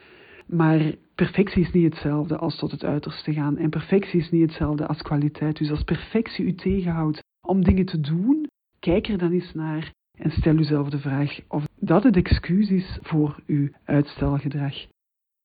Maar 0.47 0.95
perfectie 1.15 1.63
is 1.63 1.73
niet 1.73 1.93
hetzelfde 1.93 2.37
als 2.37 2.59
tot 2.59 2.71
het 2.71 2.85
uiterste 2.85 3.33
gaan. 3.33 3.57
En 3.57 3.71
perfectie 3.71 4.21
is 4.21 4.31
niet 4.31 4.43
hetzelfde 4.43 4.87
als 4.87 5.03
kwaliteit. 5.03 5.59
Dus 5.59 5.71
als 5.71 5.83
perfectie 5.83 6.45
u 6.45 6.55
tegenhoudt 6.55 7.23
om 7.47 7.65
dingen 7.65 7.85
te 7.85 8.01
doen, 8.01 8.47
kijk 8.79 9.09
er 9.09 9.19
dan 9.19 9.33
eens 9.33 9.55
naar 9.55 9.93
en 10.19 10.31
stel 10.31 10.55
uzelf 10.55 10.89
de 10.89 10.99
vraag 10.99 11.39
of 11.49 11.65
dat 11.81 12.03
het 12.03 12.17
excuus 12.17 12.71
is 12.71 12.99
voor 13.03 13.43
uw 13.47 13.69
uitstelgedrag. 13.85 14.75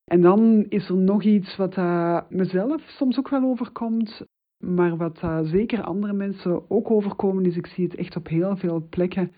En 0.06 0.22
dan 0.22 0.66
is 0.70 0.90
er 0.90 0.98
nog 0.98 1.24
iets 1.24 1.56
wat 1.56 1.76
mezelf 2.30 2.82
soms 2.88 3.18
ook 3.18 3.30
wel 3.30 3.44
overkomt, 3.44 4.26
maar 4.58 4.98
wat 4.98 5.18
zeker 5.44 5.84
andere 5.84 6.14
mensen 6.14 6.70
ook 6.70 6.92
overkomen 6.92 7.46
is, 7.46 7.58
ik 7.58 7.68
zie 7.68 7.84
het 7.84 7.96
echt 7.96 8.16
op 8.16 8.28
heel 8.28 8.58
veel 8.58 8.88
plekken, 8.90 9.32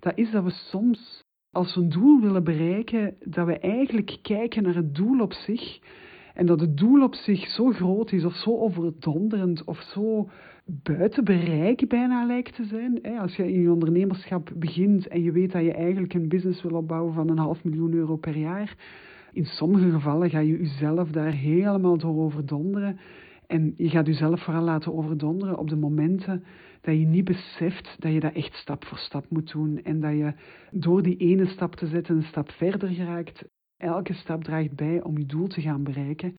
dat 0.00 0.18
is 0.18 0.30
dat 0.30 0.44
we 0.44 0.50
soms 0.50 1.24
als 1.58 1.74
we 1.74 1.80
een 1.80 1.88
doel 1.88 2.20
willen 2.20 2.44
bereiken, 2.44 3.14
dat 3.24 3.46
we 3.46 3.58
eigenlijk 3.58 4.18
kijken 4.22 4.62
naar 4.62 4.74
het 4.74 4.94
doel 4.94 5.20
op 5.20 5.32
zich. 5.32 5.78
En 6.34 6.46
dat 6.46 6.60
het 6.60 6.76
doel 6.76 7.02
op 7.02 7.14
zich 7.14 7.46
zo 7.46 7.70
groot 7.70 8.12
is 8.12 8.24
of 8.24 8.34
zo 8.34 8.58
overdonderend 8.58 9.64
of 9.64 9.80
zo 9.80 10.28
buiten 10.64 11.24
bereik 11.24 11.88
bijna 11.88 12.26
lijkt 12.26 12.54
te 12.54 12.64
zijn. 12.64 13.18
Als 13.18 13.36
je 13.36 13.52
in 13.52 13.60
je 13.60 13.72
ondernemerschap 13.72 14.50
begint 14.56 15.08
en 15.08 15.22
je 15.22 15.32
weet 15.32 15.52
dat 15.52 15.64
je 15.64 15.72
eigenlijk 15.72 16.14
een 16.14 16.28
business 16.28 16.62
wil 16.62 16.76
opbouwen 16.76 17.14
van 17.14 17.28
een 17.28 17.38
half 17.38 17.64
miljoen 17.64 17.92
euro 17.92 18.16
per 18.16 18.36
jaar. 18.36 18.76
In 19.32 19.44
sommige 19.44 19.90
gevallen 19.90 20.30
ga 20.30 20.38
je 20.38 20.58
jezelf 20.58 21.10
daar 21.10 21.32
helemaal 21.32 21.98
door 21.98 22.16
overdonderen. 22.24 22.98
En 23.46 23.74
je 23.76 23.88
gaat 23.88 24.06
jezelf 24.06 24.42
vooral 24.42 24.62
laten 24.62 24.94
overdonderen 24.94 25.58
op 25.58 25.68
de 25.68 25.76
momenten 25.76 26.44
dat 26.80 26.98
je 26.98 27.06
niet 27.06 27.24
beseft 27.24 27.96
dat 27.98 28.12
je 28.12 28.20
dat 28.20 28.34
echt 28.34 28.54
stap 28.54 28.84
voor 28.84 28.98
stap 28.98 29.24
moet 29.28 29.52
doen. 29.52 29.82
En 29.82 30.00
dat 30.00 30.12
je 30.12 30.32
door 30.70 31.02
die 31.02 31.16
ene 31.16 31.46
stap 31.46 31.74
te 31.74 31.86
zetten 31.86 32.16
een 32.16 32.22
stap 32.22 32.50
verder 32.50 32.88
geraakt. 32.88 33.44
Elke 33.76 34.12
stap 34.12 34.44
draagt 34.44 34.76
bij 34.76 35.02
om 35.02 35.18
je 35.18 35.26
doel 35.26 35.46
te 35.46 35.60
gaan 35.60 35.82
bereiken. 35.82 36.34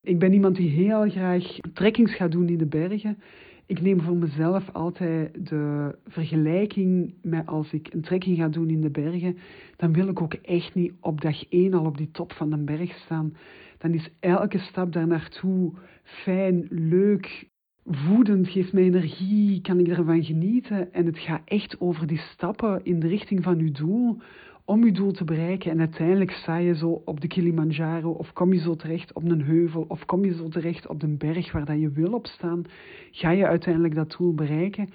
Ik 0.00 0.18
ben 0.18 0.32
iemand 0.32 0.56
die 0.56 0.70
heel 0.70 1.10
graag 1.10 1.56
trekkings 1.72 2.14
gaat 2.14 2.32
doen 2.32 2.48
in 2.48 2.58
de 2.58 2.66
bergen. 2.66 3.18
Ik 3.66 3.80
neem 3.80 4.00
voor 4.00 4.16
mezelf 4.16 4.70
altijd 4.72 5.48
de 5.48 5.94
vergelijking 6.06 7.14
met 7.22 7.46
als 7.46 7.72
ik 7.72 7.92
een 7.92 8.00
trekking 8.00 8.36
ga 8.36 8.48
doen 8.48 8.70
in 8.70 8.80
de 8.80 8.90
bergen, 8.90 9.38
dan 9.76 9.92
wil 9.92 10.08
ik 10.08 10.20
ook 10.22 10.34
echt 10.34 10.74
niet 10.74 10.92
op 11.00 11.20
dag 11.20 11.48
één 11.48 11.74
al 11.74 11.84
op 11.84 11.96
die 11.96 12.10
top 12.10 12.32
van 12.32 12.50
de 12.50 12.64
berg 12.64 12.92
staan. 12.92 13.36
Dan 13.78 13.94
is 13.94 14.10
elke 14.20 14.58
stap 14.58 14.92
daar 14.92 15.06
naartoe 15.06 15.72
fijn, 16.02 16.66
leuk, 16.70 17.48
voedend, 17.90 18.48
geeft 18.48 18.72
mij 18.72 18.82
energie, 18.82 19.60
kan 19.60 19.78
ik 19.78 19.88
ervan 19.88 20.24
genieten. 20.24 20.92
En 20.92 21.06
het 21.06 21.18
gaat 21.18 21.42
echt 21.44 21.80
over 21.80 22.06
die 22.06 22.18
stappen 22.18 22.80
in 22.82 23.00
de 23.00 23.08
richting 23.08 23.42
van 23.42 23.58
uw 23.58 23.72
doel, 23.72 24.18
om 24.64 24.82
uw 24.82 24.92
doel 24.92 25.12
te 25.12 25.24
bereiken. 25.24 25.70
En 25.70 25.78
uiteindelijk 25.78 26.30
sta 26.30 26.56
je 26.56 26.76
zo 26.76 27.02
op 27.04 27.20
de 27.20 27.26
Kilimanjaro, 27.26 28.10
of 28.10 28.32
kom 28.32 28.52
je 28.52 28.60
zo 28.60 28.74
terecht 28.74 29.12
op 29.12 29.24
een 29.24 29.42
heuvel, 29.42 29.84
of 29.88 30.04
kom 30.04 30.24
je 30.24 30.34
zo 30.34 30.48
terecht 30.48 30.86
op 30.86 31.00
de 31.00 31.16
berg 31.16 31.52
waar 31.52 31.64
dat 31.64 31.80
je 31.80 31.90
wil 31.90 32.12
op 32.12 32.26
staan, 32.26 32.64
ga 33.10 33.30
je 33.30 33.46
uiteindelijk 33.46 33.94
dat 33.94 34.14
doel 34.18 34.34
bereiken. 34.34 34.88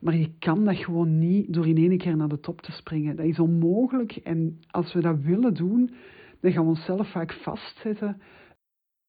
Maar 0.00 0.16
je 0.16 0.30
kan 0.38 0.64
dat 0.64 0.76
gewoon 0.76 1.18
niet 1.18 1.52
door 1.52 1.66
in 1.66 1.76
één 1.76 1.98
keer 1.98 2.16
naar 2.16 2.28
de 2.28 2.40
top 2.40 2.60
te 2.60 2.72
springen. 2.72 3.16
Dat 3.16 3.26
is 3.26 3.38
onmogelijk. 3.38 4.16
En 4.16 4.60
als 4.70 4.92
we 4.92 5.00
dat 5.00 5.20
willen 5.20 5.54
doen, 5.54 5.90
dan 6.40 6.52
gaan 6.52 6.62
we 6.62 6.68
onszelf 6.68 7.10
vaak 7.10 7.32
vastzetten. 7.32 8.20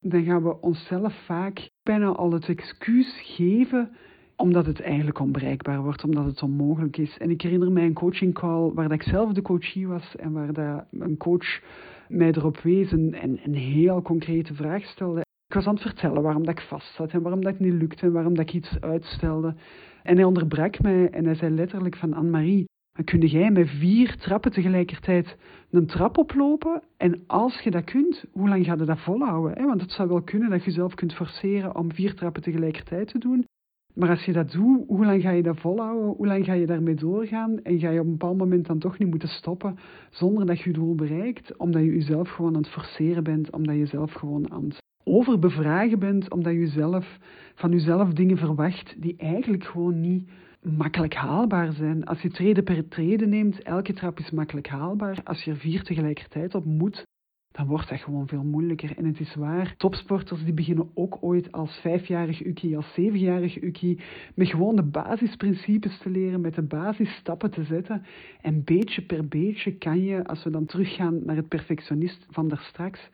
Dan 0.00 0.24
gaan 0.24 0.42
we 0.42 0.60
onszelf 0.60 1.24
vaak 1.24 1.70
bijna 1.82 2.08
al 2.08 2.32
het 2.32 2.48
excuus 2.48 3.20
geven 3.22 3.90
omdat 4.36 4.66
het 4.66 4.80
eigenlijk 4.80 5.18
onbereikbaar 5.18 5.82
wordt, 5.82 6.04
omdat 6.04 6.24
het 6.24 6.42
onmogelijk 6.42 6.96
is. 6.96 7.18
En 7.18 7.30
ik 7.30 7.42
herinner 7.42 7.72
mij 7.72 7.84
een 7.84 7.92
coaching 7.92 8.34
call 8.34 8.72
waar 8.72 8.88
dat 8.88 9.00
ik 9.00 9.02
zelf 9.02 9.32
de 9.32 9.42
coachie 9.42 9.88
was 9.88 10.16
en 10.16 10.32
waar 10.32 10.52
dat 10.52 10.84
een 10.90 11.16
coach 11.16 11.60
mij 12.08 12.28
erop 12.28 12.58
wees 12.58 12.92
en 12.92 13.38
een 13.44 13.54
heel 13.54 14.02
concrete 14.02 14.54
vraag 14.54 14.84
stelde. 14.84 15.20
Ik 15.20 15.54
was 15.54 15.66
aan 15.66 15.74
het 15.74 15.82
vertellen 15.82 16.22
waarom 16.22 16.44
dat 16.44 16.58
ik 16.58 16.64
vast 16.64 16.94
zat 16.94 17.10
en 17.10 17.22
waarom 17.22 17.42
dat 17.42 17.58
niet 17.58 17.72
lukte 17.72 18.06
en 18.06 18.12
waarom 18.12 18.34
dat 18.34 18.48
ik 18.48 18.54
iets 18.54 18.80
uitstelde. 18.80 19.54
En 20.02 20.16
hij 20.16 20.24
onderbrak 20.24 20.80
mij 20.80 21.10
en 21.10 21.24
hij 21.24 21.34
zei 21.34 21.54
letterlijk 21.54 21.96
van 21.96 22.14
Anne-Marie, 22.14 22.68
kun 23.04 23.20
jij 23.20 23.50
met 23.50 23.68
vier 23.68 24.16
trappen 24.16 24.52
tegelijkertijd 24.52 25.36
een 25.70 25.86
trap 25.86 26.18
oplopen? 26.18 26.82
En 26.96 27.20
als 27.26 27.60
je 27.60 27.70
dat 27.70 27.84
kunt, 27.84 28.24
hoe 28.32 28.48
lang 28.48 28.64
ga 28.64 28.74
je 28.74 28.84
dat 28.84 29.00
volhouden? 29.00 29.66
Want 29.66 29.80
het 29.80 29.90
zou 29.90 30.08
wel 30.08 30.22
kunnen 30.22 30.50
dat 30.50 30.64
je 30.64 30.70
zelf 30.70 30.94
kunt 30.94 31.14
forceren 31.14 31.76
om 31.76 31.92
vier 31.92 32.14
trappen 32.14 32.42
tegelijkertijd 32.42 33.08
te 33.08 33.18
doen. 33.18 33.44
Maar 33.94 34.08
als 34.08 34.24
je 34.24 34.32
dat 34.32 34.50
doet, 34.50 34.84
hoe 34.86 35.04
lang 35.04 35.22
ga 35.22 35.30
je 35.30 35.42
dat 35.42 35.60
volhouden? 35.60 36.14
Hoe 36.16 36.26
lang 36.26 36.44
ga 36.44 36.52
je 36.52 36.66
daarmee 36.66 36.94
doorgaan? 36.94 37.62
En 37.62 37.78
ga 37.78 37.90
je 37.90 38.00
op 38.00 38.04
een 38.04 38.10
bepaald 38.10 38.38
moment 38.38 38.66
dan 38.66 38.78
toch 38.78 38.98
niet 38.98 39.10
moeten 39.10 39.28
stoppen 39.28 39.78
zonder 40.10 40.46
dat 40.46 40.58
je 40.58 40.68
je 40.68 40.76
doel 40.76 40.94
bereikt? 40.94 41.56
Omdat 41.56 41.82
je 41.82 41.94
jezelf 41.94 42.28
gewoon 42.28 42.54
aan 42.54 42.62
het 42.62 42.70
forceren 42.70 43.24
bent, 43.24 43.52
omdat 43.52 43.76
je 43.76 43.86
zelf 43.86 44.12
gewoon 44.12 44.52
aan 44.52 44.64
het 44.64 44.82
overbevragen 45.04 45.98
bent, 45.98 46.30
omdat 46.30 46.52
je 46.52 46.66
zelf, 46.66 47.18
van 47.54 47.70
jezelf 47.70 48.12
dingen 48.12 48.36
verwacht 48.36 48.94
die 48.98 49.14
eigenlijk 49.16 49.64
gewoon 49.64 50.00
niet 50.00 50.28
makkelijk 50.62 51.14
haalbaar 51.14 51.72
zijn. 51.72 52.04
Als 52.04 52.20
je 52.20 52.30
treden 52.30 52.64
per 52.64 52.88
treden 52.88 53.28
neemt, 53.28 53.62
elke 53.62 53.92
trap 53.92 54.18
is 54.18 54.30
makkelijk 54.30 54.68
haalbaar. 54.68 55.20
Als 55.24 55.42
je 55.42 55.50
er 55.50 55.56
vier 55.56 55.82
tegelijkertijd 55.82 56.54
op 56.54 56.64
moet, 56.64 57.06
dan 57.52 57.66
wordt 57.66 57.88
dat 57.88 58.00
gewoon 58.00 58.28
veel 58.28 58.44
moeilijker. 58.44 58.96
En 58.96 59.04
het 59.04 59.20
is 59.20 59.34
waar, 59.34 59.74
topsporters 59.76 60.44
die 60.44 60.54
beginnen 60.54 60.90
ook 60.94 61.18
ooit 61.20 61.52
als 61.52 61.78
vijfjarig 61.80 62.44
ukkie, 62.44 62.76
als 62.76 62.92
zevenjarig 62.94 63.62
ukkie, 63.62 64.00
met 64.34 64.48
gewoon 64.48 64.76
de 64.76 64.82
basisprincipes 64.82 65.98
te 65.98 66.10
leren, 66.10 66.40
met 66.40 66.54
de 66.54 66.62
basisstappen 66.62 67.50
te 67.50 67.64
zetten. 67.64 68.02
En 68.40 68.64
beetje 68.64 69.02
per 69.02 69.28
beetje 69.28 69.72
kan 69.72 70.04
je, 70.04 70.26
als 70.26 70.44
we 70.44 70.50
dan 70.50 70.66
teruggaan 70.66 71.24
naar 71.24 71.36
het 71.36 71.48
perfectionist 71.48 72.26
van 72.30 72.48
daar 72.48 72.62
straks, 72.68 73.08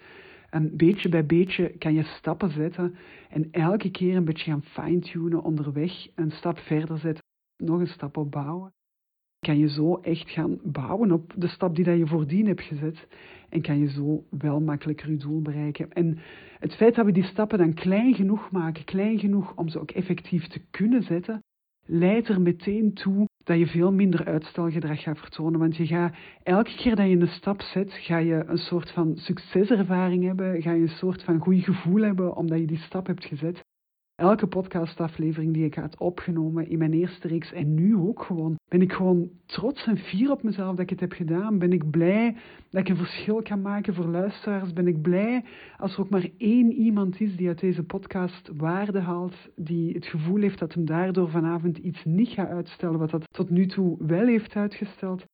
een 0.51 0.77
beetje 0.77 1.09
bij 1.09 1.27
beetje 1.27 1.69
kan 1.79 1.95
je 1.95 2.03
stappen 2.03 2.51
zetten 2.51 2.97
en 3.29 3.49
elke 3.51 3.91
keer 3.91 4.17
een 4.17 4.25
beetje 4.25 4.51
gaan 4.51 4.63
fine-tunen 4.63 5.43
onderweg, 5.43 6.07
een 6.15 6.31
stap 6.31 6.59
verder 6.59 6.99
zetten, 6.99 7.25
nog 7.57 7.81
een 7.81 7.87
stap 7.87 8.17
opbouwen. 8.17 8.73
Kan 9.39 9.59
je 9.59 9.69
zo 9.69 9.95
echt 9.95 10.31
gaan 10.31 10.59
bouwen 10.63 11.13
op 11.13 11.33
de 11.37 11.49
stap 11.49 11.75
die 11.75 11.85
dat 11.85 11.99
je 11.99 12.07
voordien 12.07 12.47
hebt 12.47 12.63
gezet. 12.63 13.07
En 13.49 13.63
kan 13.63 13.79
je 13.79 13.89
zo 13.89 14.25
wel 14.31 14.61
makkelijker 14.61 15.11
je 15.11 15.17
doel 15.17 15.43
bereiken. 15.43 15.93
En 15.93 16.19
het 16.59 16.75
feit 16.75 16.95
dat 16.95 17.05
we 17.05 17.13
die 17.13 17.25
stappen 17.25 17.59
dan 17.59 17.75
klein 17.75 18.15
genoeg 18.15 18.51
maken, 18.51 18.85
klein 18.85 19.19
genoeg 19.19 19.57
om 19.57 19.69
ze 19.69 19.81
ook 19.81 19.91
effectief 19.91 20.47
te 20.47 20.61
kunnen 20.71 21.03
zetten, 21.03 21.43
leidt 21.87 22.29
er 22.29 22.41
meteen 22.41 22.95
toe 22.95 23.29
dat 23.45 23.59
je 23.59 23.67
veel 23.67 23.93
minder 23.93 24.25
uitstelgedrag 24.25 25.03
gaat 25.03 25.19
vertonen. 25.19 25.61
Want 25.61 25.77
je 25.77 25.87
gaat 25.87 26.15
elke 26.43 26.75
keer 26.77 26.97
dat 26.97 27.09
je 27.09 27.17
een 27.17 27.29
stap 27.29 27.61
zet, 27.61 27.93
ga 27.93 28.17
je 28.17 28.45
een 28.47 28.59
soort 28.59 28.91
van 28.91 29.17
succeservaring 29.17 30.25
hebben, 30.25 30.63
ga 30.63 30.73
je 30.73 30.83
een 30.83 30.89
soort 30.89 31.23
van 31.23 31.39
goed 31.39 31.65
gevoel 31.65 32.03
hebben 32.03 32.37
omdat 32.37 32.59
je 32.59 32.67
die 32.67 32.79
stap 32.79 33.07
hebt 33.07 33.25
gezet. 33.25 33.65
Elke 34.17 34.47
podcastaflevering 34.47 35.53
die 35.53 35.65
ik 35.65 35.75
had 35.75 35.99
opgenomen 35.99 36.69
in 36.69 36.79
mijn 36.79 36.93
eerste 36.93 37.29
reeks 37.29 37.53
en 37.53 37.75
nu 37.75 37.97
ook 37.97 38.23
gewoon, 38.23 38.59
ben 38.69 38.83
ik 38.83 38.93
gewoon 38.93 39.31
trots 39.47 39.87
en 39.87 39.99
fier 39.99 40.31
op 40.31 40.43
mezelf 40.43 40.71
dat 40.71 40.81
ik 40.81 40.91
het 40.91 41.01
heb 41.01 41.13
gedaan. 41.13 41.59
Ben 41.59 41.73
ik 41.73 41.91
blij 41.91 42.37
dat 42.71 42.81
ik 42.81 42.89
een 42.89 42.97
verschil 42.97 43.43
kan 43.43 43.63
maken 43.63 43.95
voor 43.95 44.07
luisteraars. 44.07 44.73
Ben 44.73 44.87
ik 44.87 45.03
blij 45.03 45.45
als 45.77 45.95
er 45.95 46.01
ook 46.01 46.09
maar 46.09 46.29
één 46.39 46.73
iemand 46.73 47.21
is 47.21 47.37
die 47.37 47.49
uit 47.49 47.61
deze 47.61 47.83
podcast 47.83 48.51
waarde 48.57 49.01
haalt, 49.01 49.37
die 49.57 49.93
het 49.93 50.07
gevoel 50.07 50.41
heeft 50.41 50.59
dat 50.59 50.75
hem 50.75 50.85
daardoor 50.85 51.31
vanavond 51.31 51.79
iets 51.79 52.05
niet 52.05 52.29
gaat 52.29 52.49
uitstellen 52.49 52.99
wat 52.99 53.11
dat 53.11 53.25
tot 53.31 53.51
nu 53.51 53.67
toe 53.67 53.97
wel 53.99 54.27
heeft 54.27 54.57
uitgesteld. 54.57 55.25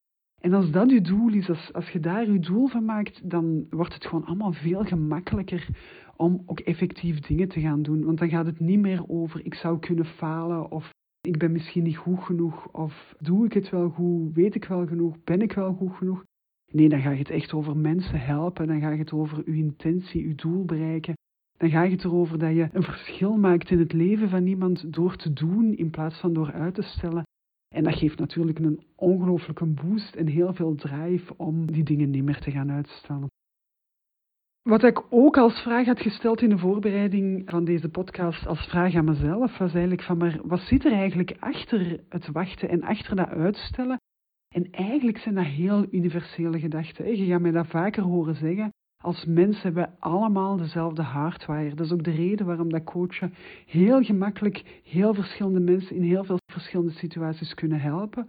En 0.43 0.53
als 0.55 0.71
dat 0.71 0.91
je 0.91 1.01
doel 1.01 1.33
is, 1.33 1.49
als, 1.49 1.73
als 1.73 1.91
je 1.91 2.01
daar 2.01 2.31
je 2.31 2.39
doel 2.39 2.67
van 2.67 2.85
maakt, 2.85 3.31
dan 3.31 3.67
wordt 3.71 3.95
het 3.95 4.07
gewoon 4.07 4.25
allemaal 4.25 4.53
veel 4.53 4.85
gemakkelijker 4.85 5.69
om 6.17 6.43
ook 6.47 6.61
effectief 6.61 7.21
dingen 7.21 7.49
te 7.49 7.61
gaan 7.61 7.83
doen. 7.83 8.05
Want 8.05 8.19
dan 8.19 8.29
gaat 8.29 8.47
het 8.47 8.61
niet 8.61 8.79
meer 8.79 9.09
over 9.09 9.45
ik 9.45 9.55
zou 9.55 9.79
kunnen 9.79 10.07
falen 10.07 10.71
of 10.71 10.91
ik 11.21 11.39
ben 11.39 11.53
misschien 11.53 11.83
niet 11.83 11.97
goed 11.97 12.21
genoeg 12.21 12.69
of 12.69 13.15
doe 13.19 13.45
ik 13.45 13.53
het 13.53 13.71
wel 13.71 13.89
goed, 13.89 14.35
weet 14.35 14.55
ik 14.55 14.65
wel 14.65 14.87
genoeg, 14.87 15.25
ben 15.25 15.41
ik 15.41 15.53
wel 15.53 15.73
goed 15.75 15.93
genoeg. 15.93 16.25
Nee, 16.73 16.89
dan 16.89 17.01
ga 17.01 17.11
je 17.11 17.19
het 17.19 17.31
echt 17.31 17.53
over 17.53 17.77
mensen 17.77 18.21
helpen, 18.21 18.67
dan 18.67 18.81
ga 18.81 18.91
je 18.91 18.99
het 18.99 19.13
over 19.13 19.43
uw 19.45 19.55
intentie, 19.55 20.25
uw 20.25 20.35
doel 20.35 20.65
bereiken. 20.65 21.15
Dan 21.59 21.71
ga 21.71 21.83
je 21.83 21.91
het 21.91 22.05
erover 22.05 22.39
dat 22.39 22.55
je 22.55 22.69
een 22.73 22.83
verschil 22.83 23.37
maakt 23.37 23.71
in 23.71 23.79
het 23.79 23.93
leven 23.93 24.29
van 24.29 24.47
iemand 24.47 24.93
door 24.93 25.17
te 25.17 25.33
doen 25.33 25.77
in 25.77 25.91
plaats 25.91 26.21
van 26.21 26.33
door 26.33 26.53
uit 26.53 26.75
te 26.75 26.83
stellen. 26.83 27.23
En 27.75 27.85
dat 27.85 27.95
geeft 27.95 28.19
natuurlijk 28.19 28.59
een 28.59 28.83
ongelooflijke 28.97 29.67
boost 29.67 30.15
en 30.15 30.27
heel 30.27 30.55
veel 30.55 30.75
drive 30.75 31.37
om 31.37 31.73
die 31.73 31.85
dingen 31.85 32.11
niet 32.11 32.25
meer 32.25 32.41
te 32.41 32.51
gaan 32.51 32.71
uitstellen. 32.71 33.29
Wat 34.63 34.83
ik 34.83 35.03
ook 35.11 35.37
als 35.37 35.61
vraag 35.61 35.87
had 35.87 36.01
gesteld 36.01 36.43
in 36.43 36.49
de 36.49 36.59
voorbereiding 36.59 37.51
van 37.51 37.65
deze 37.65 37.89
podcast, 37.89 38.47
als 38.47 38.67
vraag 38.67 38.95
aan 38.95 39.05
mezelf, 39.05 39.59
was 39.59 39.73
eigenlijk 39.73 40.03
van, 40.03 40.17
maar 40.17 40.41
wat 40.43 40.61
zit 40.61 40.85
er 40.85 40.93
eigenlijk 40.93 41.37
achter 41.41 42.01
het 42.09 42.31
wachten 42.33 42.69
en 42.69 42.83
achter 42.83 43.17
dat 43.17 43.29
uitstellen? 43.29 44.01
En 44.55 44.71
eigenlijk 44.71 45.19
zijn 45.19 45.35
dat 45.35 45.45
heel 45.45 45.87
universele 45.91 46.61
gedachten. 46.61 47.17
Je 47.17 47.27
gaat 47.27 47.41
mij 47.41 47.51
dat 47.51 47.67
vaker 47.67 48.03
horen 48.03 48.35
zeggen. 48.35 48.71
Als 49.03 49.25
mensen 49.25 49.63
hebben 49.63 49.83
we 49.83 50.01
allemaal 50.01 50.57
dezelfde 50.57 51.03
hardwire. 51.03 51.75
Dat 51.75 51.87
is 51.87 51.93
ook 51.93 52.05
de 52.05 52.11
reden 52.11 52.47
waarom 52.47 52.71
dat 52.71 52.85
coachen 52.85 53.35
heel 53.67 54.03
gemakkelijk 54.03 54.81
heel 54.85 55.15
verschillende 55.15 55.61
mensen 55.61 55.97
in 55.97 56.03
heel 56.03 56.25
veel 56.25 56.39
verschillende 56.53 56.93
situaties 56.93 57.55
kunnen 57.55 57.81
helpen. 57.81 58.27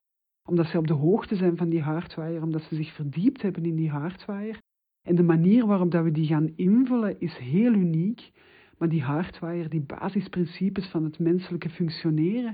Omdat 0.49 0.65
ze 0.65 0.77
op 0.77 0.87
de 0.87 0.93
hoogte 0.93 1.35
zijn 1.35 1.57
van 1.57 1.69
die 1.69 1.81
hardwire, 1.81 2.41
omdat 2.41 2.61
ze 2.61 2.75
zich 2.75 2.93
verdiept 2.93 3.41
hebben 3.41 3.65
in 3.65 3.75
die 3.75 3.89
hardwire. 3.89 4.59
En 5.07 5.15
de 5.15 5.23
manier 5.23 5.65
waarop 5.65 5.91
dat 5.91 6.03
we 6.03 6.11
die 6.11 6.27
gaan 6.27 6.53
invullen 6.55 7.19
is 7.19 7.37
heel 7.37 7.73
uniek. 7.73 8.31
Maar 8.77 8.89
die 8.89 9.01
hardwire, 9.01 9.69
die 9.69 9.81
basisprincipes 9.81 10.87
van 10.87 11.03
het 11.03 11.19
menselijke 11.19 11.69
functioneren, 11.69 12.53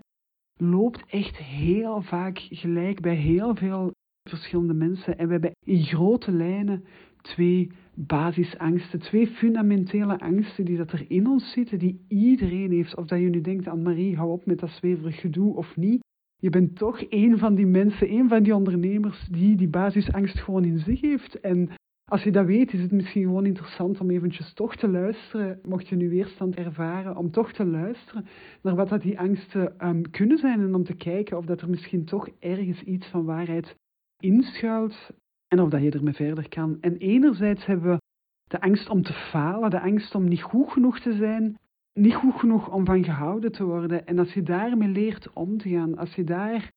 loopt 0.57 1.03
echt 1.07 1.37
heel 1.37 2.01
vaak 2.01 2.37
gelijk 2.49 3.01
bij 3.01 3.15
heel 3.15 3.55
veel 3.55 3.91
verschillende 4.29 4.73
mensen. 4.73 5.17
En 5.17 5.25
we 5.25 5.31
hebben 5.31 5.51
in 5.65 5.83
grote 5.83 6.31
lijnen 6.31 6.83
twee 7.21 7.71
basisangsten, 7.93 8.99
twee 8.99 9.27
fundamentele 9.27 10.19
angsten 10.19 10.65
die 10.65 10.77
dat 10.77 10.91
er 10.91 11.05
in 11.07 11.27
ons 11.27 11.51
zitten, 11.51 11.79
die 11.79 12.05
iedereen 12.07 12.71
heeft. 12.71 12.95
Of 12.95 13.05
dat 13.05 13.19
je 13.19 13.29
nu 13.29 13.41
denkt 13.41 13.67
aan 13.67 13.81
Marie, 13.81 14.15
hou 14.15 14.31
op 14.31 14.45
met 14.45 14.59
dat 14.59 14.69
zweverig 14.69 15.19
gedoe 15.19 15.55
of 15.55 15.75
niet. 15.75 15.99
Je 16.41 16.49
bent 16.49 16.75
toch 16.75 17.03
een 17.09 17.37
van 17.37 17.55
die 17.55 17.65
mensen, 17.65 18.11
een 18.11 18.29
van 18.29 18.43
die 18.43 18.55
ondernemers 18.55 19.27
die 19.31 19.55
die 19.55 19.67
basisangst 19.67 20.39
gewoon 20.39 20.63
in 20.63 20.79
zich 20.79 21.01
heeft. 21.01 21.39
En 21.39 21.69
als 22.09 22.23
je 22.23 22.31
dat 22.31 22.45
weet, 22.45 22.73
is 22.73 22.81
het 22.81 22.91
misschien 22.91 23.23
gewoon 23.23 23.45
interessant 23.45 23.99
om 23.99 24.09
eventjes 24.09 24.53
toch 24.53 24.75
te 24.75 24.87
luisteren, 24.87 25.59
mocht 25.63 25.87
je 25.87 25.95
nu 25.95 26.09
weerstand 26.09 26.55
ervaren, 26.55 27.17
om 27.17 27.31
toch 27.31 27.51
te 27.51 27.65
luisteren 27.65 28.25
naar 28.61 28.75
wat 28.75 28.89
dat 28.89 29.01
die 29.01 29.19
angsten 29.19 29.87
um, 29.87 30.09
kunnen 30.09 30.37
zijn 30.37 30.59
en 30.59 30.75
om 30.75 30.83
te 30.83 30.93
kijken 30.93 31.37
of 31.37 31.45
dat 31.45 31.61
er 31.61 31.69
misschien 31.69 32.05
toch 32.05 32.29
ergens 32.39 32.81
iets 32.81 33.07
van 33.07 33.25
waarheid 33.25 33.75
inschuilt 34.19 35.11
en 35.47 35.59
of 35.59 35.69
dat 35.69 35.81
je 35.81 35.91
ermee 35.91 36.13
verder 36.13 36.49
kan. 36.49 36.77
En 36.81 36.97
enerzijds 36.97 37.65
hebben 37.65 37.91
we 37.91 38.01
de 38.43 38.61
angst 38.61 38.89
om 38.89 39.01
te 39.01 39.13
falen, 39.13 39.69
de 39.69 39.81
angst 39.81 40.15
om 40.15 40.27
niet 40.27 40.41
goed 40.41 40.71
genoeg 40.71 40.99
te 40.99 41.13
zijn, 41.13 41.57
niet 41.93 42.15
goed 42.15 42.33
genoeg 42.33 42.71
om 42.71 42.85
van 42.85 43.03
gehouden 43.03 43.51
te 43.51 43.63
worden. 43.63 44.05
En 44.05 44.19
als 44.19 44.33
je 44.33 44.43
daarmee 44.43 44.89
leert 44.89 45.33
om 45.33 45.57
te 45.57 45.69
gaan, 45.69 45.97
als 45.97 46.15
je 46.15 46.23
daar 46.23 46.71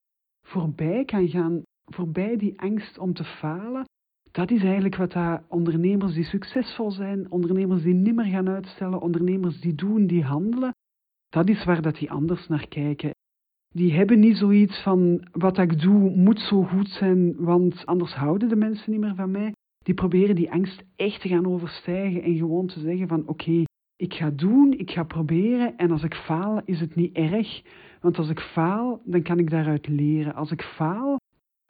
voorbij 0.47 1.05
kan 1.05 1.29
gaan, 1.29 1.63
voorbij 1.85 2.37
die 2.37 2.61
angst 2.61 2.99
om 2.99 3.13
te 3.13 3.25
falen, 3.25 3.85
dat 4.33 4.51
is 4.51 4.63
eigenlijk 4.63 4.97
wat 4.97 5.13
dat 5.13 5.43
ondernemers 5.49 6.15
die 6.15 6.25
succesvol 6.25 6.91
zijn, 6.91 7.31
ondernemers 7.31 7.83
die 7.83 7.95
nimmer 7.95 8.25
gaan 8.25 8.49
uitstellen, 8.49 9.01
ondernemers 9.01 9.61
die 9.61 9.75
doen, 9.75 10.07
die 10.07 10.25
handelen, 10.25 10.75
dat 11.29 11.49
is 11.49 11.65
waar 11.65 11.83
dat 11.83 11.97
die 11.97 12.11
anders 12.11 12.49
naar 12.49 12.69
kijken. 12.69 13.11
Die 13.69 13.93
hebben 13.93 14.21
niet 14.21 14.37
zoiets 14.37 14.83
van 14.83 15.29
wat 15.33 15.59
ik 15.59 15.81
doe 15.81 16.17
moet 16.17 16.41
zo 16.41 16.63
goed 16.63 16.89
zijn, 16.89 17.35
want 17.37 17.87
anders 17.87 18.15
houden 18.15 18.49
de 18.49 18.57
mensen 18.57 18.91
niet 18.91 19.01
meer 19.01 19.15
van 19.15 19.31
mij. 19.31 19.53
Die 19.85 19.95
proberen 19.95 20.35
die 20.35 20.53
angst 20.53 20.85
echt 20.97 21.21
te 21.21 21.29
gaan 21.29 21.47
overstijgen 21.47 22.23
en 22.23 22.37
gewoon 22.37 22.67
te 22.67 22.81
zeggen 22.81 23.09
van 23.09 23.29
oké, 23.29 23.63
ik 23.97 24.15
ga 24.15 24.31
doen, 24.31 24.73
ik 24.79 24.91
ga 24.91 25.05
proberen 25.05 25.77
en 25.77 25.91
als 25.91 26.03
ik 26.03 26.15
faal 26.15 26.61
is 26.65 26.81
het 26.81 26.95
niet 26.95 27.17
erg, 27.17 27.63
want 28.01 28.19
als 28.19 28.29
ik 28.29 28.41
faal 28.41 29.01
dan 29.05 29.23
kan 29.23 29.39
ik 29.39 29.51
daaruit 29.51 29.89
leren. 29.89 30.35
Als 30.35 30.51
ik 30.51 30.63
faal 30.63 31.19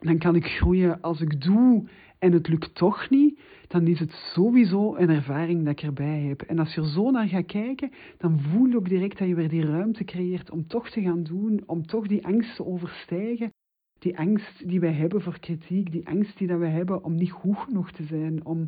dan 0.02 0.18
kan 0.18 0.34
ik 0.34 0.46
groeien. 0.46 1.00
Als 1.00 1.20
ik 1.20 1.42
doe 1.42 1.88
en 2.22 2.32
het 2.32 2.48
lukt 2.48 2.74
toch 2.74 3.10
niet, 3.10 3.40
dan 3.68 3.86
is 3.86 3.98
het 3.98 4.10
sowieso 4.10 4.96
een 4.96 5.10
ervaring 5.10 5.64
dat 5.64 5.72
ik 5.72 5.82
erbij 5.82 6.20
heb. 6.20 6.42
En 6.42 6.58
als 6.58 6.74
je 6.74 6.80
er 6.80 6.86
zo 6.86 7.10
naar 7.10 7.28
gaat 7.28 7.46
kijken, 7.46 7.90
dan 8.18 8.40
voel 8.40 8.66
je 8.66 8.76
ook 8.76 8.88
direct 8.88 9.18
dat 9.18 9.28
je 9.28 9.34
weer 9.34 9.48
die 9.48 9.66
ruimte 9.66 10.04
creëert 10.04 10.50
om 10.50 10.66
toch 10.66 10.90
te 10.90 11.00
gaan 11.00 11.22
doen, 11.22 11.62
om 11.66 11.86
toch 11.86 12.06
die 12.06 12.26
angst 12.26 12.56
te 12.56 12.64
overstijgen. 12.64 13.50
Die 13.98 14.18
angst 14.18 14.68
die 14.68 14.80
wij 14.80 14.92
hebben 14.92 15.22
voor 15.22 15.38
kritiek, 15.38 15.92
die 15.92 16.08
angst 16.08 16.38
die 16.38 16.46
dat 16.46 16.58
wij 16.58 16.70
hebben 16.70 17.04
om 17.04 17.14
niet 17.14 17.30
goed 17.30 17.56
genoeg 17.56 17.92
te 17.92 18.04
zijn, 18.04 18.44
om 18.44 18.66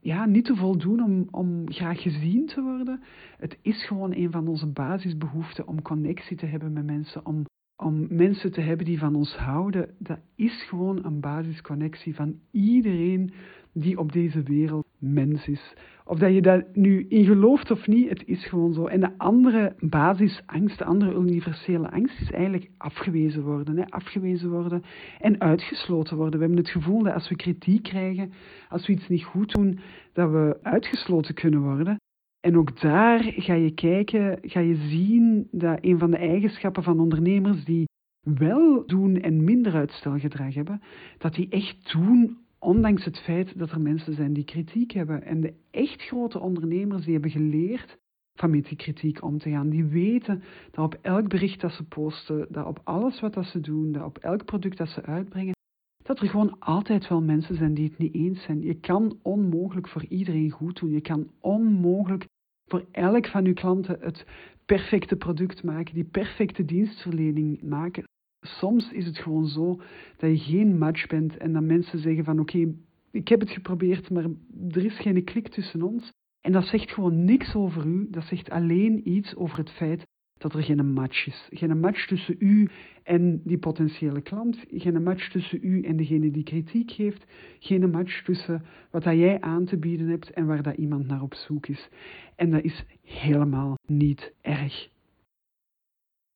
ja, 0.00 0.26
niet 0.26 0.44
te 0.44 0.56
voldoen 0.56 1.02
om, 1.02 1.28
om 1.30 1.72
graag 1.72 2.02
gezien 2.02 2.46
te 2.46 2.62
worden. 2.62 3.02
Het 3.36 3.58
is 3.62 3.86
gewoon 3.86 4.12
een 4.14 4.30
van 4.30 4.48
onze 4.48 4.66
basisbehoeften 4.66 5.66
om 5.66 5.82
connectie 5.82 6.36
te 6.36 6.46
hebben 6.46 6.72
met 6.72 6.86
mensen, 6.86 7.26
om 7.26 7.44
om 7.76 8.06
mensen 8.10 8.52
te 8.52 8.60
hebben 8.60 8.86
die 8.86 8.98
van 8.98 9.14
ons 9.14 9.36
houden, 9.36 9.94
dat 9.98 10.18
is 10.34 10.62
gewoon 10.68 11.04
een 11.04 11.20
basisconnectie 11.20 12.14
van 12.14 12.38
iedereen 12.50 13.32
die 13.72 13.98
op 13.98 14.12
deze 14.12 14.42
wereld 14.42 14.86
mens 14.98 15.48
is. 15.48 15.74
Of 16.04 16.18
dat 16.18 16.34
je 16.34 16.42
daar 16.42 16.64
nu 16.72 17.06
in 17.08 17.24
gelooft 17.24 17.70
of 17.70 17.86
niet, 17.86 18.08
het 18.08 18.22
is 18.26 18.46
gewoon 18.46 18.72
zo. 18.72 18.86
En 18.86 19.00
de 19.00 19.18
andere 19.18 19.74
basisangst, 19.80 20.78
de 20.78 20.84
andere 20.84 21.14
universele 21.14 21.90
angst, 21.90 22.20
is 22.20 22.30
eigenlijk 22.30 22.70
afgewezen 22.76 23.42
worden. 23.42 23.76
Hè? 23.76 23.84
Afgewezen 23.84 24.50
worden 24.50 24.82
en 25.20 25.40
uitgesloten 25.40 26.16
worden. 26.16 26.38
We 26.40 26.46
hebben 26.46 26.64
het 26.64 26.72
gevoel 26.72 27.02
dat 27.02 27.14
als 27.14 27.28
we 27.28 27.36
kritiek 27.36 27.82
krijgen, 27.82 28.32
als 28.68 28.86
we 28.86 28.92
iets 28.92 29.08
niet 29.08 29.24
goed 29.24 29.52
doen, 29.52 29.78
dat 30.12 30.30
we 30.30 30.58
uitgesloten 30.62 31.34
kunnen 31.34 31.60
worden. 31.60 31.98
En 32.44 32.58
ook 32.58 32.80
daar 32.80 33.22
ga 33.22 33.54
je 33.54 33.74
kijken, 33.74 34.38
ga 34.42 34.60
je 34.60 34.76
zien 34.76 35.48
dat 35.50 35.78
een 35.80 35.98
van 35.98 36.10
de 36.10 36.16
eigenschappen 36.16 36.82
van 36.82 37.00
ondernemers 37.00 37.64
die 37.64 37.88
wel 38.20 38.86
doen 38.86 39.20
en 39.20 39.44
minder 39.44 39.74
uitstelgedrag 39.74 40.54
hebben, 40.54 40.82
dat 41.18 41.34
die 41.34 41.48
echt 41.48 41.92
doen 41.92 42.38
ondanks 42.58 43.04
het 43.04 43.18
feit 43.18 43.58
dat 43.58 43.70
er 43.70 43.80
mensen 43.80 44.14
zijn 44.14 44.32
die 44.32 44.44
kritiek 44.44 44.90
hebben. 44.90 45.22
En 45.22 45.40
de 45.40 45.54
echt 45.70 46.02
grote 46.02 46.40
ondernemers 46.40 47.04
die 47.04 47.12
hebben 47.12 47.30
geleerd 47.30 47.98
van 48.38 48.50
met 48.50 48.64
die 48.64 48.76
kritiek 48.76 49.22
om 49.22 49.38
te 49.38 49.50
gaan. 49.50 49.68
Die 49.68 49.84
weten 49.84 50.42
dat 50.70 50.84
op 50.84 50.98
elk 51.02 51.28
bericht 51.28 51.60
dat 51.60 51.72
ze 51.72 51.84
posten, 51.84 52.46
dat 52.50 52.66
op 52.66 52.80
alles 52.84 53.20
wat 53.20 53.34
dat 53.34 53.44
ze 53.44 53.60
doen, 53.60 53.92
dat 53.92 54.04
op 54.04 54.18
elk 54.18 54.44
product 54.44 54.76
dat 54.76 54.88
ze 54.88 55.02
uitbrengen, 55.02 55.54
dat 56.02 56.20
er 56.20 56.28
gewoon 56.28 56.58
altijd 56.58 57.08
wel 57.08 57.22
mensen 57.22 57.54
zijn 57.54 57.74
die 57.74 57.88
het 57.88 57.98
niet 57.98 58.14
eens 58.14 58.42
zijn. 58.42 58.62
Je 58.62 58.74
kan 58.74 59.18
onmogelijk 59.22 59.88
voor 59.88 60.04
iedereen 60.08 60.50
goed 60.50 60.80
doen. 60.80 60.90
Je 60.90 61.00
kan 61.00 61.30
onmogelijk 61.40 62.32
voor 62.66 62.84
elk 62.90 63.26
van 63.26 63.44
uw 63.44 63.54
klanten 63.54 63.96
het 64.00 64.26
perfecte 64.66 65.16
product 65.16 65.62
maken, 65.62 65.94
die 65.94 66.04
perfecte 66.04 66.64
dienstverlening 66.64 67.62
maken. 67.62 68.04
Soms 68.40 68.92
is 68.92 69.06
het 69.06 69.18
gewoon 69.18 69.46
zo 69.46 69.80
dat 70.16 70.30
je 70.30 70.38
geen 70.38 70.78
match 70.78 71.06
bent 71.06 71.36
en 71.36 71.52
dat 71.52 71.62
mensen 71.62 71.98
zeggen 71.98 72.24
van 72.24 72.40
oké, 72.40 72.74
ik 73.10 73.28
heb 73.28 73.40
het 73.40 73.50
geprobeerd, 73.50 74.10
maar 74.10 74.24
er 74.70 74.84
is 74.84 74.98
geen 74.98 75.24
klik 75.24 75.48
tussen 75.48 75.82
ons. 75.82 76.12
En 76.40 76.52
dat 76.52 76.64
zegt 76.64 76.90
gewoon 76.90 77.24
niks 77.24 77.54
over 77.54 77.86
u, 77.86 78.06
dat 78.10 78.24
zegt 78.24 78.50
alleen 78.50 79.08
iets 79.08 79.36
over 79.36 79.58
het 79.58 79.70
feit 79.70 80.06
dat 80.44 80.54
er 80.54 80.62
geen 80.62 80.92
match 80.92 81.26
is. 81.26 81.48
Geen 81.50 81.80
match 81.80 82.06
tussen 82.06 82.36
u 82.38 82.68
en 83.02 83.40
die 83.44 83.58
potentiële 83.58 84.20
klant. 84.20 84.64
Geen 84.70 85.02
match 85.02 85.30
tussen 85.30 85.58
u 85.62 85.82
en 85.82 85.96
degene 85.96 86.30
die 86.30 86.42
kritiek 86.42 86.90
geeft. 86.90 87.24
Geen 87.58 87.90
match 87.90 88.24
tussen 88.24 88.62
wat 88.90 89.02
dat 89.02 89.14
jij 89.14 89.40
aan 89.40 89.64
te 89.64 89.76
bieden 89.76 90.08
hebt 90.08 90.30
en 90.30 90.46
waar 90.46 90.62
dat 90.62 90.76
iemand 90.76 91.06
naar 91.06 91.22
op 91.22 91.34
zoek 91.34 91.66
is. 91.66 91.88
En 92.36 92.50
dat 92.50 92.62
is 92.62 92.84
helemaal 93.02 93.74
niet 93.86 94.34
erg. 94.40 94.88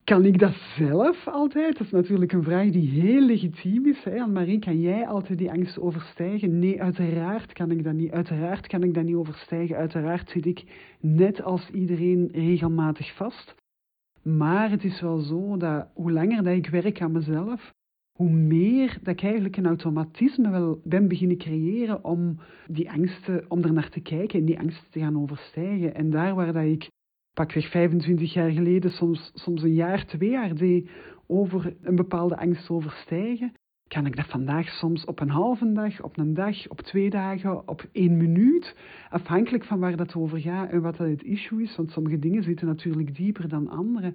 Kan 0.05 0.25
ik 0.25 0.39
dat 0.39 0.55
zelf 0.77 1.27
altijd? 1.27 1.79
Dat 1.79 1.87
is 1.87 1.93
natuurlijk 1.93 2.33
een 2.33 2.43
vraag 2.43 2.71
die 2.71 2.89
heel 2.89 3.21
legitiem 3.21 3.87
is. 3.87 4.05
Hè? 4.05 4.27
Marie, 4.27 4.59
kan 4.59 4.81
jij 4.81 5.07
altijd 5.07 5.39
die 5.39 5.51
angst 5.51 5.79
overstijgen? 5.79 6.59
Nee, 6.59 6.83
uiteraard 6.83 7.53
kan 7.53 7.71
ik 7.71 7.85
dat 7.85 7.95
niet. 7.95 8.11
Uiteraard 8.11 8.67
kan 8.67 8.83
ik 8.83 8.95
dat 8.95 9.05
niet 9.05 9.15
overstijgen. 9.15 9.77
Uiteraard 9.77 10.31
zit 10.31 10.47
ik 10.47 10.65
net 11.01 11.43
als 11.43 11.71
iedereen 11.71 12.29
regelmatig 12.33 13.15
vast. 13.15 13.57
Maar 14.23 14.71
het 14.71 14.85
is 14.85 15.01
wel 15.01 15.19
zo 15.19 15.57
dat 15.57 15.89
hoe 15.95 16.13
langer 16.13 16.43
dat 16.43 16.55
ik 16.55 16.69
werk 16.69 17.01
aan 17.01 17.13
mezelf, 17.13 17.75
hoe 18.13 18.31
meer 18.31 18.99
dat 19.03 19.15
ik 19.15 19.23
eigenlijk 19.23 19.57
een 19.57 19.67
automatisme 19.67 20.51
wel 20.51 20.81
ben 20.85 21.09
beginnen 21.09 21.37
creëren 21.37 22.05
om 22.05 22.39
die 22.67 22.91
angsten, 22.91 23.45
om 23.51 23.63
er 23.63 23.73
naar 23.73 23.91
te 23.91 24.01
kijken 24.01 24.39
en 24.39 24.45
die 24.45 24.59
angsten 24.59 24.91
te 24.91 24.99
gaan 24.99 25.21
overstijgen. 25.21 25.95
En 25.95 26.11
daar 26.11 26.35
waar 26.35 26.53
dat 26.53 26.65
ik 26.65 26.91
pakweg 27.33 27.71
25 27.71 28.33
jaar 28.33 28.51
geleden 28.51 28.91
soms, 28.91 29.31
soms 29.35 29.63
een 29.63 29.75
jaar, 29.75 30.07
twee 30.07 30.31
jaar 30.31 30.55
deed 30.55 30.91
over 31.27 31.77
een 31.83 31.97
bepaalde 31.97 32.37
angst 32.37 32.71
overstijgen, 32.71 33.53
kan 33.89 34.07
ik 34.07 34.17
dat 34.17 34.27
vandaag 34.27 34.69
soms 34.69 35.05
op 35.05 35.21
een 35.21 35.31
halve 35.31 35.73
dag, 35.73 36.03
op 36.03 36.19
een 36.19 36.35
dag, 36.35 36.69
op 36.69 36.81
twee 36.81 37.11
dagen, 37.11 37.69
op 37.69 37.87
één 37.93 38.17
minuut. 38.17 38.77
Afhankelijk 39.11 39.65
van 39.65 39.79
waar 39.79 39.97
dat 39.97 40.15
over 40.15 40.41
gaat 40.41 40.71
en 40.71 40.83
wat 40.83 40.99
het 40.99 41.23
issue 41.23 41.63
is. 41.63 41.77
Want 41.77 41.91
sommige 41.91 42.19
dingen 42.19 42.43
zitten 42.43 42.67
natuurlijk 42.67 43.17
dieper 43.17 43.49
dan 43.49 43.69
andere. 43.69 44.13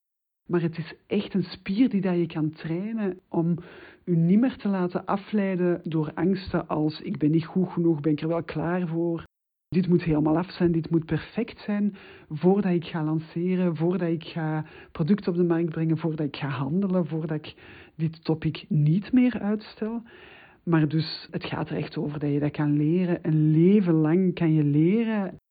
Maar 0.50 0.62
het 0.62 0.78
is 0.78 0.94
echt 1.08 1.34
een 1.34 1.44
spier 1.44 1.90
die 1.90 2.02
dat 2.02 2.16
je 2.16 2.28
kan 2.28 2.52
trainen 2.52 3.20
om 3.30 3.58
je 4.04 4.16
niet 4.16 4.40
meer 4.40 4.58
te 4.58 4.68
laten 4.68 5.06
afleiden 5.06 5.82
door 5.84 6.12
angsten 6.14 6.68
als 6.68 7.02
ik 7.02 7.18
ben 7.18 7.32
niet 7.32 7.46
goed 7.46 7.70
genoeg, 7.70 8.00
ben 8.00 8.12
ik 8.12 8.22
er 8.22 8.28
wel 8.28 8.44
klaar 8.44 8.88
voor. 8.88 9.24
Dit 9.68 9.88
moet 9.88 10.04
helemaal 10.04 10.38
af 10.38 10.52
zijn, 10.52 10.72
dit 10.72 10.90
moet 10.90 11.06
perfect 11.06 11.60
zijn 11.60 11.96
voordat 12.30 12.72
ik 12.72 12.86
ga 12.86 13.04
lanceren, 13.04 13.76
voordat 13.76 14.10
ik 14.10 14.24
ga 14.24 14.66
producten 14.92 15.32
op 15.32 15.38
de 15.38 15.44
markt 15.44 15.70
brengen, 15.70 15.98
voordat 15.98 16.26
ik 16.28 16.36
ga 16.36 16.48
handelen, 16.48 17.06
voordat 17.08 17.38
ik 17.38 17.54
dit 17.96 18.24
topic 18.24 18.66
niet 18.70 19.12
meer 19.12 19.40
uitstel. 19.40 20.02
Maar 20.64 20.88
dus 20.88 21.28
het 21.32 21.46
gaat 21.46 21.70
er 21.70 21.78
echt 21.78 21.98
over 21.98 22.20
dat 22.20 22.32
je 22.32 22.40
dat 22.40 22.52
kan 22.52 22.78
leren. 22.78 23.20
Een 23.22 23.52
leven 23.52 23.94
lang 23.94 24.34
kan 24.34 24.54
je 24.54 24.64
leren 24.64 25.42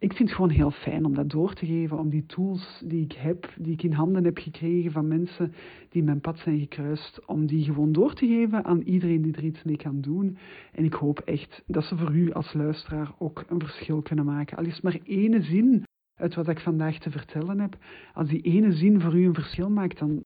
ik 0.00 0.12
vind 0.12 0.28
het 0.28 0.36
gewoon 0.36 0.50
heel 0.50 0.70
fijn 0.70 1.04
om 1.04 1.14
dat 1.14 1.30
door 1.30 1.54
te 1.54 1.66
geven, 1.66 1.98
om 1.98 2.08
die 2.08 2.26
tools 2.26 2.82
die 2.86 3.04
ik 3.04 3.12
heb, 3.12 3.52
die 3.58 3.72
ik 3.72 3.82
in 3.82 3.92
handen 3.92 4.24
heb 4.24 4.38
gekregen 4.38 4.92
van 4.92 5.08
mensen 5.08 5.52
die 5.88 6.02
mijn 6.02 6.20
pad 6.20 6.38
zijn 6.38 6.58
gekruist, 6.58 7.26
om 7.26 7.46
die 7.46 7.64
gewoon 7.64 7.92
door 7.92 8.14
te 8.14 8.26
geven 8.26 8.64
aan 8.64 8.80
iedereen 8.80 9.22
die 9.22 9.36
er 9.36 9.44
iets 9.44 9.62
mee 9.62 9.76
kan 9.76 10.00
doen. 10.00 10.36
En 10.72 10.84
ik 10.84 10.92
hoop 10.92 11.18
echt 11.18 11.62
dat 11.66 11.84
ze 11.84 11.96
voor 11.96 12.14
u 12.14 12.32
als 12.32 12.52
luisteraar 12.52 13.14
ook 13.18 13.44
een 13.48 13.60
verschil 13.60 14.02
kunnen 14.02 14.24
maken. 14.24 14.56
Al 14.56 14.64
is 14.64 14.80
maar 14.80 14.98
ene 15.02 15.42
zin 15.42 15.84
uit 16.14 16.34
wat 16.34 16.48
ik 16.48 16.60
vandaag 16.60 16.98
te 16.98 17.10
vertellen 17.10 17.60
heb. 17.60 17.76
Als 18.14 18.28
die 18.28 18.40
ene 18.40 18.72
zin 18.72 19.00
voor 19.00 19.18
u 19.18 19.24
een 19.24 19.34
verschil 19.34 19.70
maakt, 19.70 19.98
dan, 19.98 20.24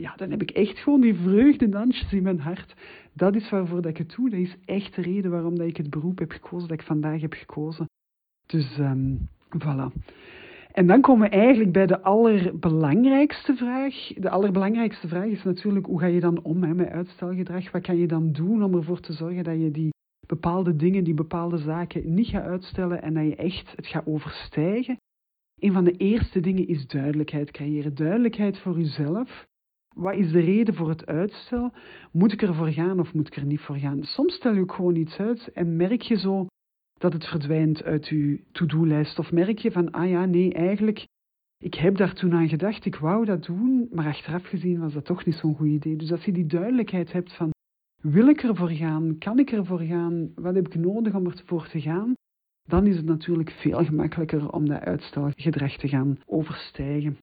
ja, 0.00 0.16
dan 0.16 0.30
heb 0.30 0.42
ik 0.42 0.50
echt 0.50 0.78
gewoon 0.78 1.00
die 1.00 1.14
vreugdedansjes 1.14 2.12
in 2.12 2.22
mijn 2.22 2.40
hart. 2.40 2.74
Dat 3.12 3.34
is 3.34 3.50
waarvoor 3.50 3.82
dat 3.82 3.90
ik 3.90 3.96
het 3.96 4.14
doe. 4.16 4.30
Dat 4.30 4.38
is 4.38 4.56
echt 4.64 4.94
de 4.94 5.02
reden 5.02 5.30
waarom 5.30 5.58
dat 5.58 5.66
ik 5.66 5.76
het 5.76 5.90
beroep 5.90 6.18
heb 6.18 6.30
gekozen, 6.30 6.68
dat 6.68 6.80
ik 6.80 6.86
vandaag 6.86 7.20
heb 7.20 7.32
gekozen. 7.32 7.88
Dus 8.46 8.78
um, 8.78 9.28
voilà. 9.58 9.92
En 10.72 10.86
dan 10.86 11.00
komen 11.00 11.30
we 11.30 11.36
eigenlijk 11.36 11.72
bij 11.72 11.86
de 11.86 12.00
allerbelangrijkste 12.02 13.54
vraag. 13.54 13.94
De 14.16 14.30
allerbelangrijkste 14.30 15.08
vraag 15.08 15.26
is 15.26 15.42
natuurlijk 15.42 15.86
hoe 15.86 16.00
ga 16.00 16.06
je 16.06 16.20
dan 16.20 16.42
om 16.42 16.62
hè, 16.62 16.74
met 16.74 16.88
uitstelgedrag? 16.88 17.70
Wat 17.70 17.82
kan 17.82 17.96
je 17.96 18.06
dan 18.06 18.32
doen 18.32 18.64
om 18.64 18.74
ervoor 18.74 19.00
te 19.00 19.12
zorgen 19.12 19.44
dat 19.44 19.60
je 19.60 19.70
die 19.70 19.92
bepaalde 20.26 20.76
dingen, 20.76 21.04
die 21.04 21.14
bepaalde 21.14 21.58
zaken 21.58 22.14
niet 22.14 22.26
gaat 22.26 22.44
uitstellen 22.44 23.02
en 23.02 23.14
dat 23.14 23.24
je 23.24 23.36
echt 23.36 23.72
het 23.76 23.86
gaat 23.86 24.06
overstijgen? 24.06 24.96
Een 25.58 25.72
van 25.72 25.84
de 25.84 25.96
eerste 25.96 26.40
dingen 26.40 26.68
is 26.68 26.86
duidelijkheid 26.86 27.50
creëren. 27.50 27.94
Duidelijkheid 27.94 28.58
voor 28.58 28.78
jezelf. 28.78 29.48
Wat 29.94 30.14
is 30.14 30.32
de 30.32 30.40
reden 30.40 30.74
voor 30.74 30.88
het 30.88 31.06
uitstel? 31.06 31.72
Moet 32.12 32.32
ik 32.32 32.42
ervoor 32.42 32.68
gaan 32.68 33.00
of 33.00 33.14
moet 33.14 33.26
ik 33.26 33.36
er 33.36 33.44
niet 33.44 33.60
voor 33.60 33.76
gaan? 33.76 34.02
Soms 34.02 34.34
stel 34.34 34.54
je 34.54 34.60
ook 34.60 34.72
gewoon 34.72 34.96
iets 34.96 35.18
uit 35.18 35.52
en 35.52 35.76
merk 35.76 36.02
je 36.02 36.18
zo 36.18 36.46
dat 36.98 37.12
het 37.12 37.26
verdwijnt 37.26 37.82
uit 37.82 38.06
uw 38.06 38.38
to-do-lijst? 38.52 39.18
Of 39.18 39.32
merk 39.32 39.58
je 39.58 39.70
van, 39.70 39.90
ah 39.90 40.08
ja, 40.08 40.24
nee, 40.24 40.54
eigenlijk, 40.54 41.06
ik 41.58 41.74
heb 41.74 41.96
daar 41.96 42.14
toen 42.14 42.34
aan 42.34 42.48
gedacht, 42.48 42.84
ik 42.84 42.96
wou 42.96 43.24
dat 43.24 43.44
doen, 43.44 43.88
maar 43.92 44.06
achteraf 44.06 44.44
gezien 44.44 44.80
was 44.80 44.92
dat 44.92 45.04
toch 45.04 45.24
niet 45.24 45.34
zo'n 45.34 45.54
goed 45.54 45.68
idee. 45.68 45.96
Dus 45.96 46.12
als 46.12 46.24
je 46.24 46.32
die 46.32 46.46
duidelijkheid 46.46 47.12
hebt 47.12 47.32
van, 47.32 47.50
wil 48.02 48.28
ik 48.28 48.42
ervoor 48.42 48.70
gaan? 48.70 49.18
Kan 49.18 49.38
ik 49.38 49.52
ervoor 49.52 49.80
gaan? 49.80 50.32
Wat 50.34 50.54
heb 50.54 50.66
ik 50.66 50.74
nodig 50.74 51.14
om 51.14 51.26
ervoor 51.26 51.68
te 51.68 51.80
gaan? 51.80 52.14
Dan 52.68 52.86
is 52.86 52.96
het 52.96 53.04
natuurlijk 53.04 53.50
veel 53.50 53.84
gemakkelijker 53.84 54.52
om 54.52 54.68
dat 54.68 54.80
uitstelgedrag 54.80 55.76
te 55.76 55.88
gaan 55.88 56.18
overstijgen. 56.26 57.18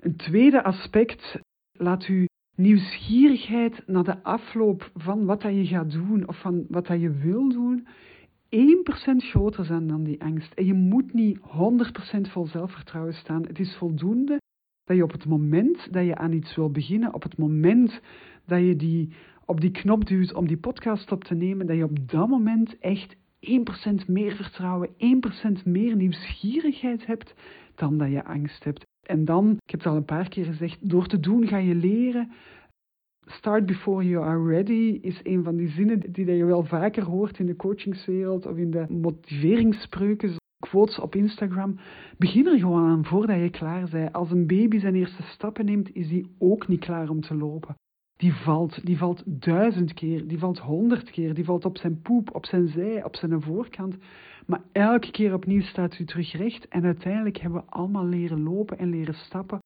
Een 0.00 0.16
tweede 0.16 0.62
aspect, 0.62 1.40
laat 1.82 2.08
u 2.08 2.26
nieuwsgierigheid 2.56 3.82
naar 3.86 4.04
de 4.04 4.22
afloop 4.22 4.90
van 4.94 5.24
wat 5.24 5.42
dat 5.42 5.54
je 5.54 5.66
gaat 5.66 5.90
doen 5.90 6.28
of 6.28 6.40
van 6.40 6.64
wat 6.68 6.86
dat 6.86 7.00
je 7.00 7.10
wil 7.10 7.48
doen, 7.48 7.86
1% 8.56 8.56
groter 9.16 9.64
zijn 9.64 9.86
dan 9.86 10.04
die 10.04 10.22
angst. 10.22 10.52
En 10.52 10.66
je 10.66 10.74
moet 10.74 11.12
niet 11.12 11.38
100% 11.38 11.42
vol 12.30 12.46
zelfvertrouwen 12.46 13.14
staan. 13.14 13.46
Het 13.46 13.58
is 13.58 13.76
voldoende 13.76 14.40
dat 14.84 14.96
je 14.96 15.02
op 15.02 15.12
het 15.12 15.26
moment 15.26 15.92
dat 15.92 16.04
je 16.04 16.16
aan 16.16 16.32
iets 16.32 16.56
wil 16.56 16.70
beginnen, 16.70 17.14
op 17.14 17.22
het 17.22 17.38
moment 17.38 18.00
dat 18.46 18.60
je 18.60 18.76
die, 18.76 19.12
op 19.44 19.60
die 19.60 19.70
knop 19.70 20.06
duwt 20.06 20.34
om 20.34 20.46
die 20.46 20.56
podcast 20.56 21.12
op 21.12 21.24
te 21.24 21.34
nemen, 21.34 21.66
dat 21.66 21.76
je 21.76 21.84
op 21.84 22.08
dat 22.08 22.28
moment 22.28 22.78
echt 22.78 23.16
1% 23.16 24.06
meer 24.06 24.36
vertrouwen, 24.36 24.88
1% 24.88 25.62
meer 25.64 25.96
nieuwsgierigheid 25.96 27.06
hebt 27.06 27.34
dan 27.74 27.98
dat 27.98 28.10
je 28.10 28.24
angst 28.24 28.64
hebt. 28.64 28.90
En 29.12 29.24
dan, 29.24 29.50
ik 29.50 29.70
heb 29.70 29.80
het 29.80 29.88
al 29.88 29.96
een 29.96 30.04
paar 30.04 30.28
keer 30.28 30.44
gezegd, 30.44 30.88
door 30.88 31.06
te 31.06 31.20
doen 31.20 31.46
ga 31.46 31.56
je 31.56 31.74
leren 31.74 32.32
Start 33.26 33.66
before 33.66 34.08
you 34.08 34.24
are 34.24 34.46
ready 34.46 34.98
is 35.02 35.20
een 35.22 35.44
van 35.44 35.56
die 35.56 35.68
zinnen 35.68 36.12
die 36.12 36.26
je 36.26 36.44
wel 36.44 36.64
vaker 36.64 37.04
hoort 37.04 37.38
in 37.38 37.46
de 37.46 37.56
coachingswereld 37.56 38.46
of 38.46 38.56
in 38.56 38.70
de 38.70 38.86
motiveringsspreuken, 38.88 40.36
quotes 40.58 40.98
op 40.98 41.14
Instagram. 41.14 41.78
Begin 42.18 42.46
er 42.46 42.58
gewoon 42.58 42.88
aan 42.88 43.04
voordat 43.04 43.40
je 43.40 43.50
klaar 43.50 43.88
bent. 43.90 44.12
Als 44.12 44.30
een 44.30 44.46
baby 44.46 44.78
zijn 44.78 44.94
eerste 44.94 45.22
stappen 45.22 45.64
neemt, 45.64 45.94
is 45.94 46.08
die 46.08 46.34
ook 46.38 46.68
niet 46.68 46.80
klaar 46.80 47.08
om 47.08 47.20
te 47.20 47.34
lopen. 47.34 47.74
Die 48.22 48.34
valt, 48.34 48.86
die 48.86 48.98
valt 48.98 49.22
duizend 49.26 49.92
keer, 49.92 50.26
die 50.28 50.38
valt 50.38 50.58
honderd 50.58 51.10
keer, 51.10 51.34
die 51.34 51.44
valt 51.44 51.64
op 51.64 51.78
zijn 51.78 52.00
poep, 52.00 52.34
op 52.34 52.46
zijn 52.46 52.68
zij, 52.68 53.04
op 53.04 53.16
zijn 53.16 53.42
voorkant. 53.42 53.96
Maar 54.46 54.62
elke 54.72 55.10
keer 55.10 55.34
opnieuw 55.34 55.62
staat 55.62 55.98
u 55.98 56.04
terug 56.04 56.32
recht 56.32 56.68
en 56.68 56.84
uiteindelijk 56.84 57.36
hebben 57.36 57.60
we 57.60 57.70
allemaal 57.70 58.06
leren 58.06 58.42
lopen 58.42 58.78
en 58.78 58.90
leren 58.90 59.14
stappen 59.14 59.58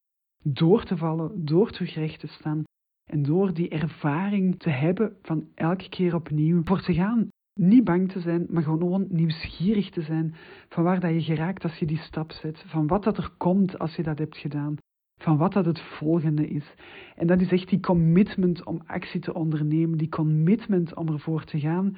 door 0.42 0.85
te 0.85 0.97
vallen, 0.97 1.45
door 1.45 1.71
terug 1.71 1.95
recht 1.95 2.21
te 2.21 2.27
staan. 2.27 2.64
En 3.11 3.23
door 3.23 3.55
die 3.55 3.69
ervaring 3.69 4.59
te 4.59 4.71
hebben 4.71 5.16
van 5.23 5.49
elke 5.55 5.88
keer 5.88 6.14
opnieuw 6.14 6.61
voor 6.64 6.81
te 6.81 6.95
gaan. 6.95 7.29
Niet 7.61 7.85
bang 7.85 8.12
te 8.12 8.21
zijn, 8.21 8.47
maar 8.49 8.62
gewoon 8.62 9.07
nieuwsgierig 9.09 9.90
te 9.90 10.03
zijn 10.03 10.35
van 10.69 10.85
waar 10.85 11.01
dat 11.01 11.11
je 11.11 11.23
geraakt 11.23 11.62
als 11.62 11.77
je 11.77 11.87
die 11.87 11.99
stap 11.99 12.33
zet. 12.33 12.64
Van 12.66 12.87
wat 12.87 13.05
dat 13.05 13.16
er 13.16 13.31
komt 13.37 13.79
als 13.79 13.97
je 13.97 14.03
dat 14.03 14.19
hebt 14.19 14.37
gedaan. 14.37 14.77
Van 15.20 15.37
wat 15.37 15.52
dat 15.52 15.64
het 15.64 15.81
volgende 15.81 16.48
is. 16.48 16.74
En 17.14 17.26
dat 17.26 17.40
is 17.40 17.50
echt 17.50 17.68
die 17.68 17.81
commitment 17.81 18.64
om 18.64 18.83
actie 18.87 19.20
te 19.20 19.35
ondernemen. 19.35 19.98
Die 19.98 20.09
commitment 20.09 20.94
om 20.94 21.09
ervoor 21.09 21.44
te 21.44 21.61
gaan. 21.61 21.96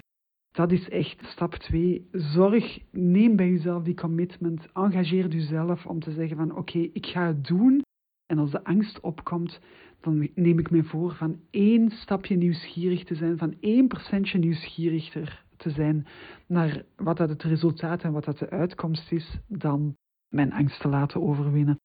Dat 0.51 0.73
is 0.73 0.89
echt 0.89 1.25
stap 1.25 1.55
2. 1.55 2.09
Zorg, 2.13 2.79
neem 2.91 3.37
bij 3.37 3.51
jezelf 3.51 3.83
die 3.83 3.95
commitment. 3.95 4.73
Engageer 4.73 5.29
jezelf 5.29 5.87
om 5.87 6.01
te 6.01 6.13
zeggen 6.13 6.37
van 6.37 6.57
oké, 6.57 6.79
ik 6.79 7.07
ga 7.07 7.27
het 7.27 7.47
doen. 7.47 7.83
En 8.27 8.39
als 8.39 8.51
de 8.51 8.65
angst 8.65 9.01
opkomt, 9.01 9.61
dan 10.01 10.29
neem 10.35 10.59
ik 10.59 10.71
me 10.71 10.85
voor 10.85 11.15
van 11.15 11.41
één 11.51 11.91
stapje 11.91 12.37
nieuwsgierig 12.37 13.05
te 13.05 13.15
zijn, 13.15 13.39
van 13.39 13.57
één 13.61 13.89
procentje 13.89 14.39
nieuwsgieriger 14.39 15.45
te 15.57 15.71
zijn 15.71 16.07
naar 16.47 16.83
wat 16.97 17.17
dat 17.17 17.29
het 17.29 17.43
resultaat 17.43 18.03
en 18.03 18.13
wat 18.13 18.25
dat 18.25 18.39
de 18.39 18.51
uitkomst 18.51 19.13
is, 19.13 19.39
dan 19.47 19.97
mijn 20.29 20.53
angst 20.53 20.81
te 20.81 20.89
laten 20.89 21.23
overwinnen. 21.23 21.79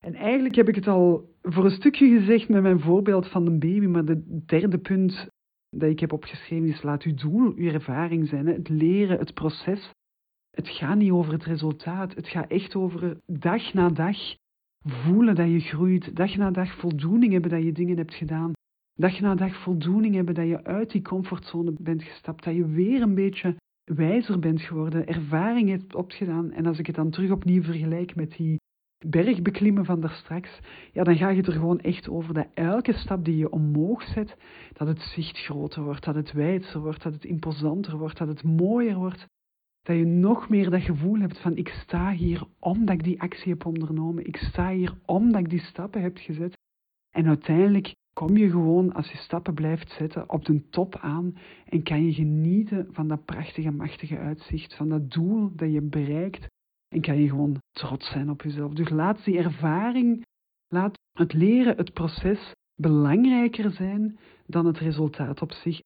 En 0.00 0.14
eigenlijk 0.14 0.54
heb 0.54 0.68
ik 0.68 0.74
het 0.74 0.86
al 0.86 1.28
voor 1.42 1.64
een 1.64 1.70
stukje 1.70 2.18
gezegd 2.18 2.48
met 2.48 2.62
mijn 2.62 2.80
voorbeeld 2.80 3.28
van 3.28 3.46
een 3.46 3.58
baby, 3.58 3.86
maar 3.86 4.04
de 4.04 4.42
derde 4.46 4.78
punt 4.78 5.28
dat 5.70 5.90
ik 5.90 6.00
heb 6.00 6.12
opgeschreven 6.12 6.68
is: 6.68 6.82
laat 6.82 7.02
uw 7.02 7.14
doel 7.14 7.52
uw 7.56 7.70
ervaring 7.70 8.28
zijn. 8.28 8.46
Het 8.46 8.68
leren, 8.68 9.18
het 9.18 9.34
proces. 9.34 9.90
Het 10.50 10.68
gaat 10.68 10.96
niet 10.96 11.10
over 11.10 11.32
het 11.32 11.44
resultaat. 11.44 12.14
Het 12.14 12.28
gaat 12.28 12.50
echt 12.50 12.74
over 12.74 13.16
dag 13.26 13.72
na 13.72 13.88
dag 13.88 14.16
voelen 14.80 15.34
dat 15.34 15.48
je 15.48 15.60
groeit, 15.60 16.16
dag 16.16 16.36
na 16.36 16.50
dag 16.50 16.76
voldoening 16.78 17.32
hebben 17.32 17.50
dat 17.50 17.62
je 17.62 17.72
dingen 17.72 17.96
hebt 17.96 18.14
gedaan, 18.14 18.52
dag 18.94 19.20
na 19.20 19.34
dag 19.34 19.62
voldoening 19.62 20.14
hebben 20.14 20.34
dat 20.34 20.46
je 20.46 20.64
uit 20.64 20.90
die 20.90 21.02
comfortzone 21.02 21.74
bent 21.78 22.02
gestapt, 22.02 22.44
dat 22.44 22.54
je 22.54 22.66
weer 22.66 23.02
een 23.02 23.14
beetje 23.14 23.56
wijzer 23.84 24.38
bent 24.38 24.60
geworden, 24.60 25.06
ervaring 25.06 25.68
hebt 25.68 25.94
opgedaan. 25.94 26.52
En 26.52 26.66
als 26.66 26.78
ik 26.78 26.86
het 26.86 26.96
dan 26.96 27.10
terug 27.10 27.30
opnieuw 27.30 27.62
vergelijk 27.62 28.14
met 28.14 28.36
die 28.36 28.58
bergbeklimmen 29.06 29.84
van 29.84 30.00
daar 30.00 30.10
straks, 30.10 30.60
ja, 30.92 31.04
dan 31.04 31.16
ga 31.16 31.28
je 31.28 31.42
er 31.42 31.52
gewoon 31.52 31.80
echt 31.80 32.08
over 32.08 32.34
dat 32.34 32.46
elke 32.54 32.92
stap 32.92 33.24
die 33.24 33.36
je 33.36 33.50
omhoog 33.50 34.02
zet, 34.02 34.36
dat 34.72 34.88
het 34.88 35.00
zicht 35.00 35.38
groter 35.38 35.82
wordt, 35.82 36.04
dat 36.04 36.14
het 36.14 36.32
wijdser 36.32 36.80
wordt, 36.80 37.02
dat 37.02 37.12
het 37.12 37.24
imposanter 37.24 37.96
wordt, 37.96 38.18
dat 38.18 38.28
het 38.28 38.42
mooier 38.42 38.96
wordt. 38.96 39.26
Dat 39.82 39.96
je 39.96 40.04
nog 40.04 40.48
meer 40.48 40.70
dat 40.70 40.82
gevoel 40.82 41.18
hebt 41.18 41.40
van 41.40 41.56
ik 41.56 41.68
sta 41.68 42.12
hier 42.12 42.46
omdat 42.58 42.94
ik 42.94 43.04
die 43.04 43.20
actie 43.20 43.52
heb 43.52 43.66
ondernomen. 43.66 44.26
Ik 44.26 44.36
sta 44.36 44.70
hier 44.72 44.94
omdat 45.04 45.40
ik 45.40 45.50
die 45.50 45.60
stappen 45.60 46.02
heb 46.02 46.16
gezet. 46.16 46.58
En 47.10 47.26
uiteindelijk 47.26 47.94
kom 48.12 48.36
je 48.36 48.50
gewoon, 48.50 48.92
als 48.92 49.10
je 49.10 49.16
stappen 49.16 49.54
blijft 49.54 49.90
zetten, 49.90 50.30
op 50.30 50.44
de 50.44 50.68
top 50.68 50.96
aan 50.96 51.36
en 51.64 51.82
kan 51.82 52.04
je 52.04 52.12
genieten 52.12 52.88
van 52.90 53.08
dat 53.08 53.24
prachtige, 53.24 53.70
machtige 53.70 54.18
uitzicht, 54.18 54.76
van 54.76 54.88
dat 54.88 55.10
doel 55.10 55.50
dat 55.54 55.72
je 55.72 55.82
bereikt. 55.82 56.46
En 56.94 57.00
kan 57.00 57.20
je 57.20 57.28
gewoon 57.28 57.62
trots 57.70 58.10
zijn 58.10 58.30
op 58.30 58.42
jezelf. 58.42 58.72
Dus 58.72 58.88
laat 58.88 59.24
die 59.24 59.38
ervaring, 59.38 60.24
laat 60.68 60.98
het 61.12 61.32
leren, 61.32 61.76
het 61.76 61.92
proces 61.92 62.54
belangrijker 62.74 63.70
zijn 63.70 64.18
dan 64.46 64.66
het 64.66 64.78
resultaat 64.78 65.42
op 65.42 65.52
zich 65.52 65.80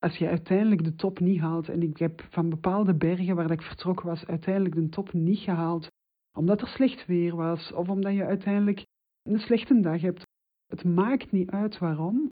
als 0.00 0.16
je 0.16 0.28
uiteindelijk 0.28 0.84
de 0.84 0.94
top 0.94 1.20
niet 1.20 1.40
haalt, 1.40 1.68
en 1.68 1.82
ik 1.82 1.98
heb 1.98 2.26
van 2.30 2.48
bepaalde 2.48 2.94
bergen 2.94 3.36
waar 3.36 3.50
ik 3.50 3.62
vertrokken 3.62 4.06
was, 4.06 4.26
uiteindelijk 4.26 4.74
de 4.74 4.88
top 4.88 5.12
niet 5.12 5.38
gehaald, 5.38 5.88
omdat 6.36 6.60
er 6.60 6.68
slecht 6.68 7.06
weer 7.06 7.36
was, 7.36 7.72
of 7.72 7.88
omdat 7.88 8.14
je 8.14 8.24
uiteindelijk 8.24 8.84
een 9.22 9.38
slechte 9.38 9.80
dag 9.80 10.00
hebt. 10.00 10.22
Het 10.66 10.84
maakt 10.84 11.32
niet 11.32 11.50
uit 11.50 11.78
waarom. 11.78 12.28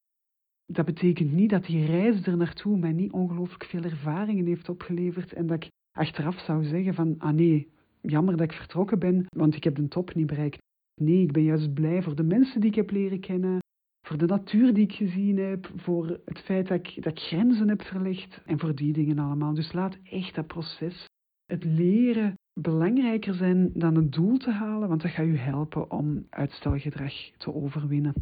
dat 0.67 0.85
betekent 0.85 1.33
niet 1.33 1.51
dat 1.51 1.65
die 1.65 1.87
reis 1.87 2.27
er 2.27 2.37
naartoe 2.37 2.79
mij 2.79 2.93
niet 2.93 3.13
ongelooflijk 3.13 3.65
veel 3.65 3.83
ervaringen 3.83 4.47
heeft 4.47 4.69
opgeleverd 4.69 5.33
en 5.33 5.47
dat 5.47 5.65
ik 5.65 5.71
achteraf 5.93 6.39
zou 6.39 6.65
zeggen 6.65 6.95
van, 6.95 7.15
ah 7.19 7.35
nee, 7.35 7.69
jammer 8.01 8.37
dat 8.37 8.51
ik 8.51 8.57
vertrokken 8.57 8.99
ben, 8.99 9.27
want 9.37 9.55
ik 9.55 9.65
heb 9.65 9.75
de 9.75 9.89
top 9.89 10.15
niet 10.15 10.27
bereikt. 10.27 10.59
Nee, 11.01 11.23
ik 11.23 11.33
ben 11.33 11.43
juist 11.43 11.75
blij 11.75 12.03
voor 12.03 12.15
de 12.15 12.23
mensen 12.23 12.61
die 12.61 12.71
ik 12.71 12.77
heb 12.77 12.91
leren 12.91 13.21
kennen, 13.21 13.59
voor 14.07 14.19
de 14.19 14.27
natuur 14.27 14.75
die 14.75 14.85
ik 14.85 14.93
gezien 14.93 15.39
heb, 15.39 15.71
voor 15.77 16.21
het 16.25 16.39
feit 16.39 16.69
dat 16.69 16.79
ik, 16.79 17.03
dat 17.03 17.21
grenzen 17.21 17.69
heb 17.69 17.83
verlegd 17.83 18.43
en 18.45 18.59
voor 18.59 18.75
die 18.75 18.93
dingen 18.93 19.19
allemaal. 19.19 19.55
Dus 19.55 19.73
laat 19.73 19.99
echt 20.03 20.35
dat 20.35 20.47
proces, 20.47 21.07
het 21.45 21.65
leren, 21.65 22.35
belangrijker 22.61 23.35
zijn 23.35 23.71
dan 23.75 23.95
het 23.95 24.13
doel 24.13 24.37
te 24.37 24.51
halen, 24.51 24.89
want 24.89 25.03
dat 25.03 25.11
gaat 25.11 25.27
u 25.27 25.37
helpen 25.37 25.91
om 25.91 26.27
uitstelgedrag 26.31 27.13
te 27.37 27.55
overwinnen. 27.55 28.15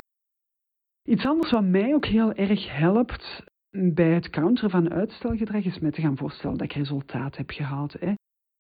Iets 1.08 1.26
anders 1.26 1.50
wat 1.50 1.64
mij 1.64 1.94
ook 1.94 2.06
heel 2.06 2.32
erg 2.32 2.76
helpt 2.76 3.44
bij 3.70 4.14
het 4.14 4.30
counteren 4.30 4.70
van 4.70 4.90
uitstelgedrag 4.90 5.64
is 5.64 5.78
mij 5.78 5.90
te 5.90 6.00
gaan 6.00 6.16
voorstellen 6.16 6.58
dat 6.58 6.66
ik 6.66 6.76
resultaat 6.76 7.36
heb 7.36 7.50
gehaald. 7.50 7.92
Hè. 7.92 8.14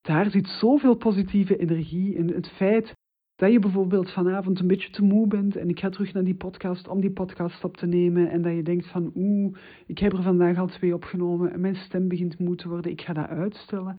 Daar 0.06 0.30
zit 0.30 0.48
zoveel 0.48 0.94
positieve 0.94 1.56
energie 1.56 2.14
in. 2.14 2.28
Het 2.28 2.48
feit 2.48 2.94
dat 3.34 3.52
je 3.52 3.58
bijvoorbeeld 3.58 4.10
vanavond 4.10 4.60
een 4.60 4.66
beetje 4.66 4.90
te 4.90 5.02
moe 5.02 5.26
bent 5.26 5.56
en 5.56 5.68
ik 5.68 5.80
ga 5.80 5.88
terug 5.88 6.12
naar 6.12 6.24
die 6.24 6.34
podcast 6.34 6.88
om 6.88 7.00
die 7.00 7.12
podcast 7.12 7.64
op 7.64 7.76
te 7.76 7.86
nemen 7.86 8.30
en 8.30 8.42
dat 8.42 8.54
je 8.54 8.62
denkt 8.62 8.86
van 8.86 9.12
oeh, 9.14 9.56
ik 9.86 9.98
heb 9.98 10.12
er 10.12 10.22
vandaag 10.22 10.58
al 10.58 10.66
twee 10.66 10.94
opgenomen 10.94 11.52
en 11.52 11.60
mijn 11.60 11.76
stem 11.76 12.08
begint 12.08 12.38
moe 12.38 12.56
te 12.56 12.68
worden, 12.68 12.90
ik 12.90 13.00
ga 13.00 13.12
dat 13.12 13.28
uitstellen. 13.28 13.96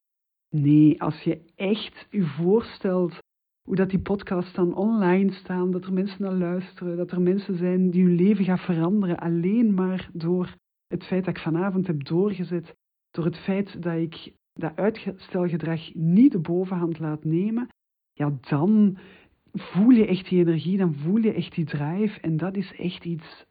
Nee, 0.50 1.02
als 1.02 1.22
je 1.22 1.42
echt 1.56 2.08
je 2.10 2.26
voorstelt 2.26 3.18
hoe 3.64 3.76
dat 3.76 3.90
die 3.90 4.02
podcasts 4.02 4.54
dan 4.54 4.76
online 4.76 5.32
staan, 5.32 5.72
dat 5.72 5.86
er 5.86 5.94
mensen 5.94 6.22
naar 6.22 6.34
luisteren, 6.34 6.98
dat 6.98 7.12
er 7.12 7.22
mensen 7.22 7.58
zijn 7.58 7.90
die 7.90 8.04
hun 8.04 8.16
leven 8.16 8.46
gaan 8.46 8.58
veranderen 8.58 9.18
alleen 9.18 9.74
maar 9.74 10.10
door 10.14 10.56
het 10.88 11.04
feit 11.04 11.26
dat 11.26 11.36
ik 11.36 11.42
vanavond 11.42 11.88
heb 11.88 12.06
doorgezet, 12.06 12.76
door 13.12 13.26
het 13.26 13.38
feit 13.38 13.82
dat 13.82 13.96
ik 13.96 14.34
dat 14.58 14.76
uitstelgedrag 14.76 15.94
niet 15.94 16.32
de 16.32 16.40
bovenhand 16.40 17.00
laat 17.00 17.24
nemen, 17.24 17.68
ja, 18.14 18.38
dan 18.50 18.98
voel 19.54 19.90
je 19.90 20.08
echt 20.08 20.30
die 20.30 20.40
energie, 20.40 20.78
dan 20.78 20.94
voel 20.94 21.18
je 21.18 21.34
echt 21.34 21.56
die 21.56 21.66
drive. 21.66 22.20
En 22.20 22.38
dat 22.38 22.56
is 22.56 22.74
echt 22.76 23.06
iets 23.06 23.46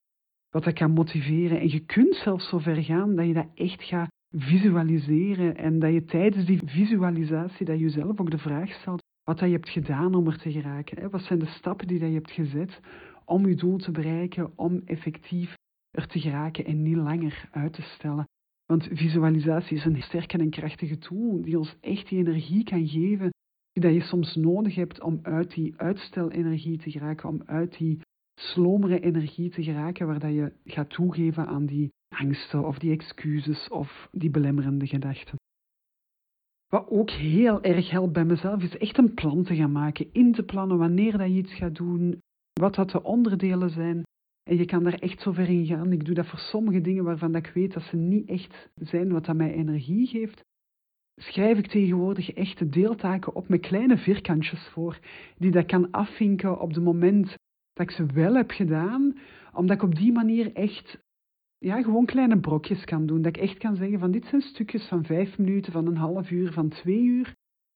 wat 0.50 0.64
dat 0.64 0.74
kan 0.74 0.90
motiveren. 0.90 1.60
En 1.60 1.70
je 1.70 1.80
kunt 1.80 2.14
zelfs 2.14 2.48
zo 2.48 2.58
ver 2.58 2.82
gaan 2.82 3.16
dat 3.16 3.26
je 3.26 3.32
dat 3.32 3.48
echt 3.54 3.82
gaat 3.82 4.10
visualiseren. 4.30 5.56
En 5.56 5.78
dat 5.78 5.92
je 5.92 6.04
tijdens 6.04 6.46
die 6.46 6.60
visualisatie, 6.64 7.66
dat 7.66 7.78
je 7.78 7.84
jezelf 7.84 8.20
ook 8.20 8.30
de 8.30 8.38
vraag 8.38 8.70
stelt, 8.70 9.02
wat 9.24 9.38
dat 9.38 9.48
je 9.48 9.54
hebt 9.54 9.68
gedaan 9.68 10.14
om 10.14 10.26
er 10.26 10.38
te 10.38 10.52
geraken. 10.52 11.10
Wat 11.10 11.22
zijn 11.22 11.38
de 11.38 11.46
stappen 11.46 11.86
die 11.86 11.98
dat 11.98 12.08
je 12.08 12.14
hebt 12.14 12.30
gezet 12.30 12.80
om 13.24 13.46
je 13.46 13.54
doel 13.54 13.76
te 13.76 13.90
bereiken, 13.90 14.52
om 14.56 14.82
effectief 14.84 15.54
er 15.90 16.06
te 16.06 16.20
geraken 16.20 16.64
en 16.64 16.82
niet 16.82 16.96
langer 16.96 17.48
uit 17.50 17.72
te 17.72 17.82
stellen. 17.82 18.28
Want 18.66 18.88
visualisatie 18.90 19.76
is 19.76 19.84
een 19.84 20.02
sterke 20.02 20.38
en 20.38 20.50
krachtige 20.50 20.98
tool 20.98 21.42
die 21.42 21.58
ons 21.58 21.76
echt 21.80 22.08
die 22.08 22.18
energie 22.18 22.64
kan 22.64 22.88
geven 22.88 23.30
die 23.80 23.92
je 23.92 24.00
soms 24.00 24.34
nodig 24.34 24.74
hebt 24.74 25.02
om 25.02 25.18
uit 25.22 25.54
die 25.54 25.74
uitstelenergie 25.76 26.78
te 26.78 26.90
geraken, 26.90 27.28
om 27.28 27.42
uit 27.46 27.78
die 27.78 28.00
slomere 28.34 29.00
energie 29.00 29.50
te 29.50 29.62
geraken, 29.62 30.06
waar 30.06 30.18
dat 30.18 30.32
je 30.32 30.52
gaat 30.64 30.90
toegeven 30.90 31.46
aan 31.46 31.66
die 31.66 31.92
angsten 32.08 32.66
of 32.66 32.78
die 32.78 32.90
excuses 32.90 33.68
of 33.68 34.08
die 34.12 34.30
belemmerende 34.30 34.86
gedachten. 34.86 35.36
Wat 36.66 36.88
ook 36.88 37.10
heel 37.10 37.62
erg 37.62 37.90
helpt 37.90 38.12
bij 38.12 38.24
mezelf, 38.24 38.62
is 38.62 38.76
echt 38.76 38.98
een 38.98 39.14
plan 39.14 39.44
te 39.44 39.56
gaan 39.56 39.72
maken, 39.72 40.12
in 40.12 40.32
te 40.32 40.42
plannen 40.42 40.78
wanneer 40.78 41.18
dat 41.18 41.28
je 41.28 41.34
iets 41.34 41.54
gaat 41.54 41.74
doen, 41.74 42.20
wat 42.52 42.74
dat 42.74 42.90
de 42.90 43.02
onderdelen 43.02 43.70
zijn. 43.70 44.02
En 44.48 44.56
je 44.56 44.64
kan 44.64 44.84
daar 44.84 44.98
echt 44.98 45.20
zo 45.20 45.32
ver 45.32 45.48
in 45.48 45.66
gaan. 45.66 45.92
Ik 45.92 46.04
doe 46.04 46.14
dat 46.14 46.26
voor 46.26 46.38
sommige 46.38 46.80
dingen 46.80 47.04
waarvan 47.04 47.34
ik 47.34 47.50
weet 47.54 47.72
dat 47.72 47.82
ze 47.82 47.96
niet 47.96 48.28
echt 48.28 48.70
zijn 48.74 49.12
wat 49.12 49.24
dat 49.24 49.36
mij 49.36 49.52
energie 49.52 50.06
geeft. 50.06 50.44
Schrijf 51.14 51.58
ik 51.58 51.66
tegenwoordig 51.66 52.32
echte 52.32 52.68
deeltaken 52.68 53.34
op 53.34 53.48
met 53.48 53.60
kleine 53.60 53.98
vierkantjes 53.98 54.68
voor, 54.68 54.98
die 55.38 55.50
dat 55.50 55.66
kan 55.66 55.90
afvinken 55.90 56.60
op 56.60 56.74
het 56.74 56.84
moment 56.84 57.36
dat 57.72 57.88
ik 57.88 57.90
ze 57.90 58.06
wel 58.06 58.34
heb 58.34 58.50
gedaan, 58.50 59.18
omdat 59.52 59.76
ik 59.76 59.82
op 59.82 59.94
die 59.94 60.12
manier 60.12 60.52
echt 60.52 60.98
ja, 61.58 61.82
gewoon 61.82 62.06
kleine 62.06 62.40
brokjes 62.40 62.84
kan 62.84 63.06
doen. 63.06 63.22
Dat 63.22 63.36
ik 63.36 63.42
echt 63.42 63.58
kan 63.58 63.76
zeggen 63.76 63.98
van 63.98 64.10
dit 64.10 64.24
zijn 64.24 64.42
stukjes 64.42 64.88
van 64.88 65.04
vijf 65.04 65.38
minuten, 65.38 65.72
van 65.72 65.86
een 65.86 65.96
half 65.96 66.30
uur, 66.30 66.52
van 66.52 66.68
twee 66.68 67.02
uur. 67.02 67.34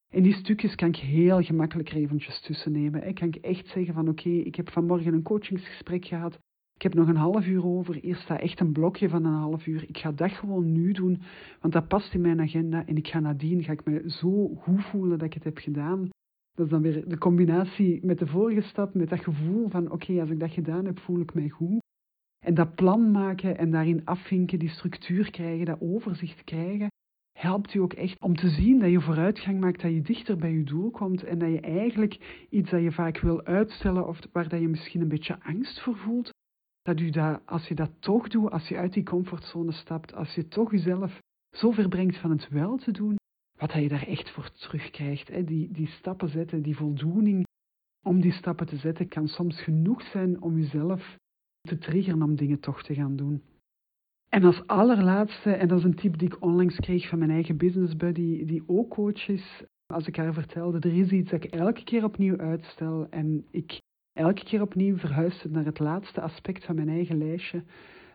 En 0.09 0.23
die 0.23 0.35
stukjes 0.35 0.75
kan 0.75 0.89
ik 0.89 0.97
heel 0.97 1.43
gemakkelijk 1.43 1.93
eventjes 1.93 2.41
tussen 2.41 2.73
nemen. 2.73 3.07
Ik 3.07 3.15
kan 3.15 3.31
echt 3.31 3.67
zeggen 3.67 3.95
van 3.95 4.09
oké, 4.09 4.29
ik 4.29 4.55
heb 4.55 4.71
vanmorgen 4.71 5.15
een 5.15 5.23
coachingsgesprek 5.23 6.05
gehad. 6.05 6.39
Ik 6.81 6.87
heb 6.87 6.95
nog 6.95 7.09
een 7.09 7.17
half 7.17 7.47
uur 7.47 7.67
over. 7.67 7.95
Hier 7.95 8.17
staat 8.17 8.41
echt 8.41 8.61
een 8.61 8.73
blokje 8.73 9.09
van 9.09 9.25
een 9.25 9.33
half 9.33 9.67
uur. 9.67 9.85
Ik 9.89 9.99
ga 9.99 10.13
dat 10.13 10.31
gewoon 10.31 10.73
nu 10.73 10.93
doen, 10.93 11.21
want 11.61 11.73
dat 11.73 11.89
past 11.89 12.15
in 12.15 12.21
mijn 12.21 12.41
agenda. 12.41 12.87
En 12.87 12.97
ik 12.97 13.09
ga 13.09 13.21
nadien 13.21 13.63
ga 13.63 13.73
ik 13.73 13.85
me 13.85 14.11
zo 14.11 14.49
goed 14.49 14.85
voelen 14.85 15.19
dat 15.19 15.27
ik 15.27 15.35
het 15.35 15.45
heb 15.45 15.59
gedaan. 15.59 16.09
Dat 16.53 16.65
is 16.67 16.73
dan 16.73 16.83
weer 16.83 17.09
de 17.09 17.19
combinatie 17.19 18.07
met 18.07 18.19
de 18.19 18.27
vorige 18.27 18.61
stap, 18.61 18.95
met 18.95 19.09
dat 19.09 19.21
gevoel 19.21 19.69
van 19.69 19.91
oké, 19.91 20.21
als 20.21 20.31
ik 20.31 20.41
dat 20.41 20.51
gedaan 20.51 20.85
heb, 20.85 20.99
voel 20.99 21.21
ik 21.21 21.35
mij 21.35 21.49
goed. 21.49 21.83
En 22.45 22.55
dat 22.55 22.75
plan 22.75 23.11
maken 23.11 23.59
en 23.59 23.71
daarin 23.71 24.05
afvinken, 24.05 24.59
die 24.59 24.69
structuur 24.69 25.31
krijgen, 25.31 25.67
dat 25.67 25.81
overzicht 25.81 26.45
krijgen, 26.45 26.89
helpt 27.39 27.75
u 27.75 27.79
ook 27.79 27.93
echt 27.93 28.21
om 28.21 28.37
te 28.37 28.49
zien 28.49 28.79
dat 28.79 28.91
je 28.91 29.01
vooruitgang 29.01 29.61
maakt, 29.61 29.83
dat 29.83 29.93
je 29.93 30.01
dichter 30.01 30.37
bij 30.37 30.53
je 30.53 30.65
doel 30.65 30.91
komt 30.91 31.25
en 31.25 31.39
dat 31.39 31.51
je 31.51 31.61
eigenlijk 31.61 32.47
iets 32.51 32.71
dat 32.71 32.83
je 32.83 32.93
vaak 32.93 33.19
wil 33.19 33.45
uitstellen 33.45 34.07
of 34.07 34.19
waar 34.33 34.49
dat 34.49 34.61
je 34.61 34.69
misschien 34.69 35.01
een 35.01 35.09
beetje 35.09 35.43
angst 35.43 35.81
voor 35.81 35.97
voelt, 35.97 36.39
dat 36.91 37.01
u 37.01 37.11
dat, 37.11 37.41
als 37.47 37.69
je 37.69 37.75
dat 37.75 37.91
toch 37.99 38.29
doet, 38.29 38.51
als 38.51 38.69
je 38.69 38.77
uit 38.77 38.93
die 38.93 39.03
comfortzone 39.03 39.73
stapt, 39.73 40.15
als 40.15 40.35
je 40.35 40.49
toch 40.49 40.71
jezelf 40.71 41.21
zo 41.57 41.71
ver 41.71 41.89
brengt 41.89 42.17
van 42.17 42.31
het 42.31 42.49
wel 42.49 42.77
te 42.77 42.91
doen, 42.91 43.17
wat 43.59 43.73
je 43.73 43.89
daar 43.89 44.07
echt 44.07 44.31
voor 44.31 44.51
terugkrijgt. 44.51 45.29
Hè? 45.29 45.45
Die, 45.45 45.73
die 45.73 45.87
stappen 45.87 46.29
zetten, 46.29 46.63
die 46.63 46.77
voldoening 46.77 47.45
om 48.07 48.21
die 48.21 48.33
stappen 48.33 48.67
te 48.67 48.77
zetten, 48.77 49.09
kan 49.09 49.29
soms 49.29 49.63
genoeg 49.63 50.03
zijn 50.03 50.43
om 50.43 50.59
jezelf 50.59 51.17
te 51.61 51.79
triggeren 51.79 52.23
om 52.23 52.37
dingen 52.37 52.61
toch 52.61 52.83
te 52.83 52.95
gaan 52.95 53.17
doen. 53.17 53.43
En 54.29 54.45
als 54.45 54.67
allerlaatste, 54.67 55.51
en 55.51 55.69
dat 55.69 55.79
is 55.79 55.85
een 55.85 55.95
tip 55.95 56.19
die 56.19 56.29
ik 56.29 56.43
onlangs 56.43 56.77
kreeg 56.77 57.09
van 57.09 57.19
mijn 57.19 57.31
eigen 57.31 57.57
business 57.57 57.97
buddy, 57.97 58.45
die 58.45 58.63
ook 58.67 58.91
coach 58.91 59.29
is, 59.29 59.65
als 59.87 60.07
ik 60.07 60.17
haar 60.17 60.33
vertelde, 60.33 60.89
er 60.89 60.99
is 60.99 61.11
iets 61.11 61.31
dat 61.31 61.45
ik 61.45 61.53
elke 61.53 61.85
keer 61.85 62.05
opnieuw 62.05 62.37
uitstel 62.37 63.07
en 63.11 63.47
ik 63.51 63.81
elke 64.21 64.45
keer 64.45 64.61
opnieuw 64.61 64.97
verhuisde 64.97 65.49
naar 65.49 65.65
het 65.65 65.79
laatste 65.79 66.21
aspect 66.21 66.65
van 66.65 66.75
mijn 66.75 66.89
eigen 66.89 67.19
lijstje. 67.19 67.63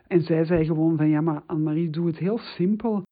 En 0.06 0.22
zij 0.22 0.44
zei 0.44 0.64
gewoon 0.64 0.96
van 0.96 1.08
ja, 1.08 1.20
maar 1.20 1.42
Anne-Marie, 1.46 1.90
doe 1.90 2.06
het 2.06 2.18
heel 2.18 2.38
simpel. 2.38 3.02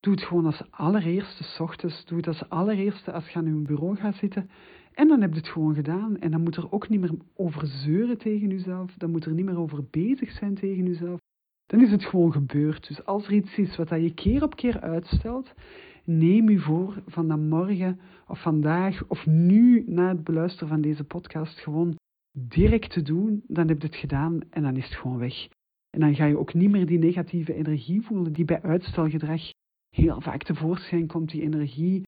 Doe 0.00 0.14
het 0.14 0.22
gewoon 0.22 0.46
als 0.46 0.62
allereerste 0.70 1.62
ochtends. 1.62 2.04
Doe 2.04 2.16
het 2.16 2.26
als 2.26 2.48
allereerste 2.48 3.12
als 3.12 3.28
je 3.28 3.38
aan 3.38 3.44
je 3.44 3.62
bureau 3.62 3.96
gaat 3.96 4.14
zitten. 4.14 4.50
En 4.92 5.08
dan 5.08 5.20
heb 5.20 5.32
je 5.32 5.38
het 5.38 5.48
gewoon 5.48 5.74
gedaan. 5.74 6.18
En 6.18 6.30
dan 6.30 6.42
moet 6.42 6.56
er 6.56 6.72
ook 6.72 6.88
niet 6.88 7.00
meer 7.00 7.14
over 7.34 7.66
zeuren 7.66 8.18
tegen 8.18 8.48
jezelf. 8.48 8.94
Dan 8.94 9.10
moet 9.10 9.24
er 9.24 9.32
niet 9.32 9.44
meer 9.44 9.58
over 9.58 9.84
bezig 9.90 10.30
zijn 10.30 10.54
tegen 10.54 10.86
jezelf. 10.86 11.18
Dan 11.66 11.80
is 11.80 11.90
het 11.90 12.04
gewoon 12.04 12.32
gebeurd. 12.32 12.88
Dus 12.88 13.04
als 13.04 13.26
er 13.26 13.32
iets 13.32 13.58
is 13.58 13.76
wat 13.76 13.88
je 13.88 14.14
keer 14.14 14.42
op 14.42 14.56
keer 14.56 14.80
uitstelt, 14.80 15.52
neem 16.04 16.48
u 16.48 16.58
voor 16.58 17.02
van 17.06 17.28
dan 17.28 17.48
morgen 17.48 18.00
of 18.26 18.42
vandaag 18.42 19.04
of 19.08 19.26
nu 19.26 19.84
na 19.86 20.08
het 20.08 20.24
beluisteren 20.24 20.68
van 20.68 20.80
deze 20.80 21.04
podcast 21.04 21.58
gewoon 21.58 21.98
direct 22.32 22.90
te 22.90 23.02
doen, 23.02 23.42
dan 23.46 23.68
heb 23.68 23.80
je 23.80 23.86
het 23.86 23.96
gedaan 23.96 24.40
en 24.50 24.62
dan 24.62 24.76
is 24.76 24.84
het 24.84 24.94
gewoon 24.94 25.18
weg. 25.18 25.48
En 25.90 26.00
dan 26.00 26.14
ga 26.14 26.24
je 26.24 26.38
ook 26.38 26.54
niet 26.54 26.70
meer 26.70 26.86
die 26.86 26.98
negatieve 26.98 27.54
energie 27.54 28.02
voelen 28.02 28.32
die 28.32 28.44
bij 28.44 28.62
uitstelgedrag 28.62 29.40
heel 29.88 30.20
vaak 30.20 30.42
tevoorschijn 30.42 31.06
komt, 31.06 31.30
die 31.30 31.42
energie 31.42 32.02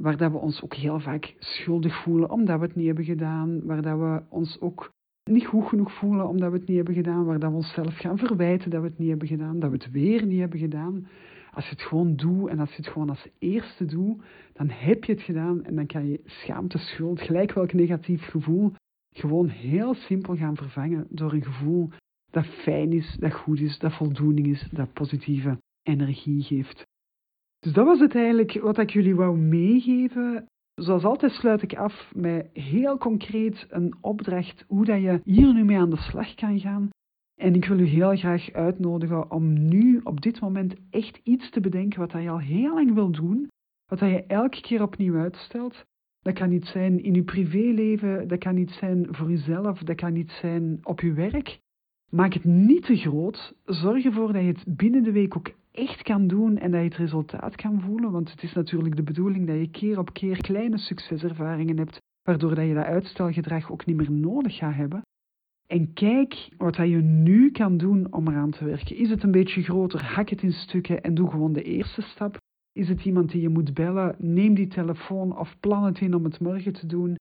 waar 0.00 0.16
dat 0.16 0.32
we 0.32 0.38
ons 0.38 0.62
ook 0.62 0.74
heel 0.74 1.00
vaak 1.00 1.34
schuldig 1.38 2.02
voelen 2.02 2.30
omdat 2.30 2.58
we 2.58 2.66
het 2.66 2.74
niet 2.74 2.86
hebben 2.86 3.04
gedaan, 3.04 3.64
waar 3.64 3.82
dat 3.82 3.98
we 3.98 4.22
ons 4.28 4.60
ook 4.60 4.90
niet 5.30 5.46
goed 5.46 5.68
genoeg 5.68 5.92
voelen 5.92 6.28
omdat 6.28 6.50
we 6.50 6.56
het 6.56 6.66
niet 6.66 6.76
hebben 6.76 6.94
gedaan, 6.94 7.24
waar 7.24 7.38
dat 7.38 7.50
we 7.50 7.56
onszelf 7.56 7.96
gaan 7.96 8.18
verwijten 8.18 8.70
dat 8.70 8.80
we 8.80 8.86
het 8.86 8.98
niet 8.98 9.08
hebben 9.08 9.28
gedaan, 9.28 9.58
dat 9.58 9.70
we 9.70 9.76
het 9.76 9.90
weer 9.90 10.26
niet 10.26 10.40
hebben 10.40 10.58
gedaan. 10.58 11.08
Als 11.52 11.64
je 11.64 11.70
het 11.70 11.82
gewoon 11.82 12.16
doet 12.16 12.48
en 12.48 12.58
als 12.58 12.70
je 12.70 12.76
het 12.76 12.88
gewoon 12.88 13.08
als 13.08 13.28
eerste 13.38 13.84
doet, 13.84 14.22
dan 14.52 14.68
heb 14.70 15.04
je 15.04 15.12
het 15.12 15.22
gedaan 15.22 15.64
en 15.64 15.74
dan 15.74 15.86
kan 15.86 16.08
je 16.08 16.20
schaamte, 16.24 16.78
schuld, 16.78 17.20
gelijk 17.20 17.52
welk 17.52 17.72
negatief 17.72 18.24
gevoel 18.24 18.72
gewoon 19.14 19.48
heel 19.48 19.94
simpel 19.94 20.36
gaan 20.36 20.56
vervangen 20.56 21.06
door 21.10 21.32
een 21.32 21.44
gevoel 21.44 21.90
dat 22.30 22.46
fijn 22.46 22.92
is, 22.92 23.16
dat 23.18 23.32
goed 23.32 23.60
is, 23.60 23.78
dat 23.78 23.92
voldoening 23.92 24.46
is, 24.46 24.68
dat 24.70 24.92
positieve 24.92 25.58
energie 25.82 26.42
geeft. 26.42 26.86
Dus 27.58 27.72
dat 27.72 27.86
was 27.86 28.00
het 28.00 28.14
eigenlijk 28.14 28.60
wat 28.60 28.78
ik 28.78 28.90
jullie 28.90 29.14
wou 29.14 29.38
meegeven. 29.38 30.46
Zoals 30.74 31.04
altijd 31.04 31.32
sluit 31.32 31.62
ik 31.62 31.74
af 31.74 32.10
met 32.14 32.48
heel 32.52 32.98
concreet 32.98 33.66
een 33.68 33.94
opdracht 34.00 34.64
hoe 34.68 34.84
dat 34.84 35.00
je 35.00 35.20
hier 35.24 35.54
nu 35.54 35.64
mee 35.64 35.78
aan 35.78 35.90
de 35.90 35.96
slag 35.96 36.34
kan 36.34 36.60
gaan. 36.60 36.90
En 37.40 37.54
ik 37.54 37.64
wil 37.64 37.78
u 37.78 37.84
heel 37.84 38.16
graag 38.16 38.52
uitnodigen 38.52 39.30
om 39.30 39.68
nu 39.68 40.00
op 40.04 40.20
dit 40.20 40.40
moment 40.40 40.74
echt 40.90 41.20
iets 41.22 41.50
te 41.50 41.60
bedenken 41.60 42.00
wat 42.00 42.12
je 42.12 42.30
al 42.30 42.40
heel 42.40 42.74
lang 42.74 42.94
wil 42.94 43.10
doen, 43.10 43.48
wat 43.86 43.98
je 43.98 44.24
elke 44.26 44.60
keer 44.60 44.82
opnieuw 44.82 45.16
uitstelt. 45.16 45.84
Dat 46.20 46.34
kan 46.34 46.48
niet 46.48 46.66
zijn 46.66 47.02
in 47.02 47.14
uw 47.14 47.24
privéleven, 47.24 48.28
dat 48.28 48.38
kan 48.38 48.54
niet 48.54 48.70
zijn 48.70 49.06
voor 49.10 49.30
uzelf, 49.30 49.82
dat 49.82 49.96
kan 49.96 50.12
niet 50.12 50.30
zijn 50.30 50.78
op 50.82 51.00
uw 51.00 51.14
werk. 51.14 51.60
Maak 52.10 52.32
het 52.32 52.44
niet 52.44 52.84
te 52.84 52.96
groot. 52.96 53.54
Zorg 53.64 54.04
ervoor 54.04 54.32
dat 54.32 54.42
je 54.42 54.48
het 54.48 54.64
binnen 54.66 55.02
de 55.02 55.12
week 55.12 55.36
ook 55.36 55.50
echt 55.72 56.02
kan 56.02 56.26
doen 56.26 56.58
en 56.58 56.70
dat 56.70 56.80
je 56.80 56.86
het 56.86 56.96
resultaat 56.96 57.56
kan 57.56 57.80
voelen. 57.80 58.10
Want 58.10 58.30
het 58.30 58.42
is 58.42 58.52
natuurlijk 58.52 58.96
de 58.96 59.02
bedoeling 59.02 59.46
dat 59.46 59.56
je 59.56 59.70
keer 59.70 59.98
op 59.98 60.12
keer 60.12 60.36
kleine 60.36 60.78
succeservaringen 60.78 61.78
hebt, 61.78 62.00
waardoor 62.22 62.54
dat 62.54 62.66
je 62.66 62.74
dat 62.74 62.84
uitstelgedrag 62.84 63.70
ook 63.70 63.86
niet 63.86 63.96
meer 63.96 64.10
nodig 64.10 64.56
gaat 64.56 64.74
hebben. 64.74 65.02
En 65.66 65.92
kijk 65.92 66.48
wat 66.56 66.76
je 66.76 66.96
nu 67.02 67.50
kan 67.50 67.76
doen 67.76 68.12
om 68.12 68.28
eraan 68.28 68.50
te 68.50 68.64
werken. 68.64 68.96
Is 68.96 69.10
het 69.10 69.22
een 69.22 69.30
beetje 69.30 69.62
groter? 69.62 70.04
Hak 70.04 70.28
het 70.28 70.42
in 70.42 70.52
stukken 70.52 71.02
en 71.02 71.14
doe 71.14 71.30
gewoon 71.30 71.52
de 71.52 71.62
eerste 71.62 72.02
stap. 72.02 72.38
Is 72.78 72.88
het 72.88 73.04
iemand 73.04 73.30
die 73.30 73.40
je 73.40 73.48
moet 73.48 73.74
bellen? 73.74 74.14
Neem 74.18 74.54
die 74.54 74.66
telefoon 74.66 75.38
of 75.38 75.60
plan 75.60 75.84
het 75.84 76.00
in 76.00 76.14
om 76.14 76.24
het 76.24 76.40
morgen 76.40 76.72
te 76.72 76.86
doen. 76.86 77.16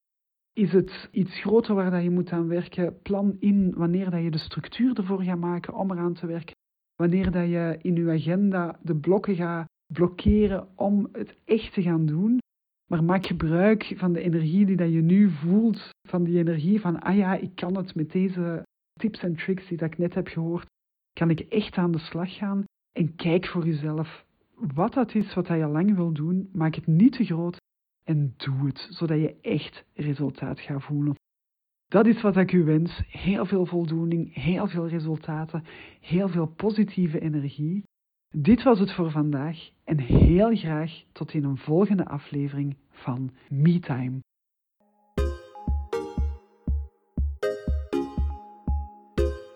Is 0.53 0.71
het 0.71 1.09
iets 1.11 1.39
groter 1.39 1.75
waar 1.75 1.91
dat 1.91 2.03
je 2.03 2.09
moet 2.09 2.31
aan 2.31 2.47
werken? 2.47 3.01
Plan 3.01 3.35
in 3.39 3.73
wanneer 3.75 4.09
dat 4.09 4.23
je 4.23 4.31
de 4.31 4.37
structuur 4.37 4.97
ervoor 4.97 5.23
gaat 5.23 5.39
maken 5.39 5.73
om 5.73 5.91
eraan 5.91 6.13
te 6.13 6.27
werken. 6.27 6.55
Wanneer 6.95 7.31
dat 7.31 7.47
je 7.47 7.77
in 7.81 7.95
je 7.95 8.11
agenda 8.11 8.79
de 8.81 8.95
blokken 8.95 9.35
gaat 9.35 9.67
blokkeren 9.93 10.67
om 10.75 11.09
het 11.11 11.37
echt 11.45 11.73
te 11.73 11.81
gaan 11.81 12.05
doen. 12.05 12.37
Maar 12.89 13.03
maak 13.03 13.25
gebruik 13.25 13.93
van 13.95 14.13
de 14.13 14.21
energie 14.21 14.65
die 14.65 14.75
dat 14.75 14.91
je 14.91 15.01
nu 15.01 15.29
voelt. 15.29 15.89
Van 16.07 16.23
die 16.23 16.37
energie 16.37 16.81
van, 16.81 16.99
ah 16.99 17.15
ja, 17.15 17.35
ik 17.35 17.55
kan 17.55 17.77
het 17.77 17.95
met 17.95 18.11
deze 18.11 18.63
tips 18.99 19.19
en 19.19 19.35
tricks 19.35 19.67
die 19.67 19.83
ik 19.83 19.97
net 19.97 20.13
heb 20.13 20.27
gehoord. 20.27 20.65
Kan 21.13 21.29
ik 21.29 21.39
echt 21.39 21.77
aan 21.77 21.91
de 21.91 21.99
slag 21.99 22.35
gaan? 22.35 22.63
En 22.91 23.15
kijk 23.15 23.45
voor 23.47 23.65
jezelf 23.65 24.25
wat 24.57 24.93
dat 24.93 25.15
is 25.15 25.33
wat 25.33 25.47
je 25.47 25.67
lang 25.67 25.95
wil 25.95 26.13
doen. 26.13 26.49
Maak 26.53 26.75
het 26.75 26.87
niet 26.87 27.11
te 27.11 27.25
groot 27.25 27.61
en 28.03 28.33
doe 28.37 28.67
het, 28.67 28.87
zodat 28.89 29.19
je 29.19 29.39
echt 29.41 29.85
resultaat 29.93 30.59
gaat 30.59 30.83
voelen. 30.83 31.15
Dat 31.87 32.05
is 32.05 32.21
wat 32.21 32.37
ik 32.37 32.51
u 32.51 32.63
wens. 32.63 33.03
Heel 33.07 33.45
veel 33.45 33.65
voldoening, 33.65 34.33
heel 34.33 34.67
veel 34.67 34.87
resultaten, 34.87 35.63
heel 35.99 36.29
veel 36.29 36.47
positieve 36.47 37.19
energie. 37.19 37.83
Dit 38.29 38.63
was 38.63 38.79
het 38.79 38.93
voor 38.93 39.11
vandaag 39.11 39.69
en 39.83 39.99
heel 39.99 40.55
graag 40.55 41.03
tot 41.11 41.33
in 41.33 41.43
een 41.43 41.57
volgende 41.57 42.05
aflevering 42.05 42.77
van 42.89 43.31
MeTime. 43.49 44.19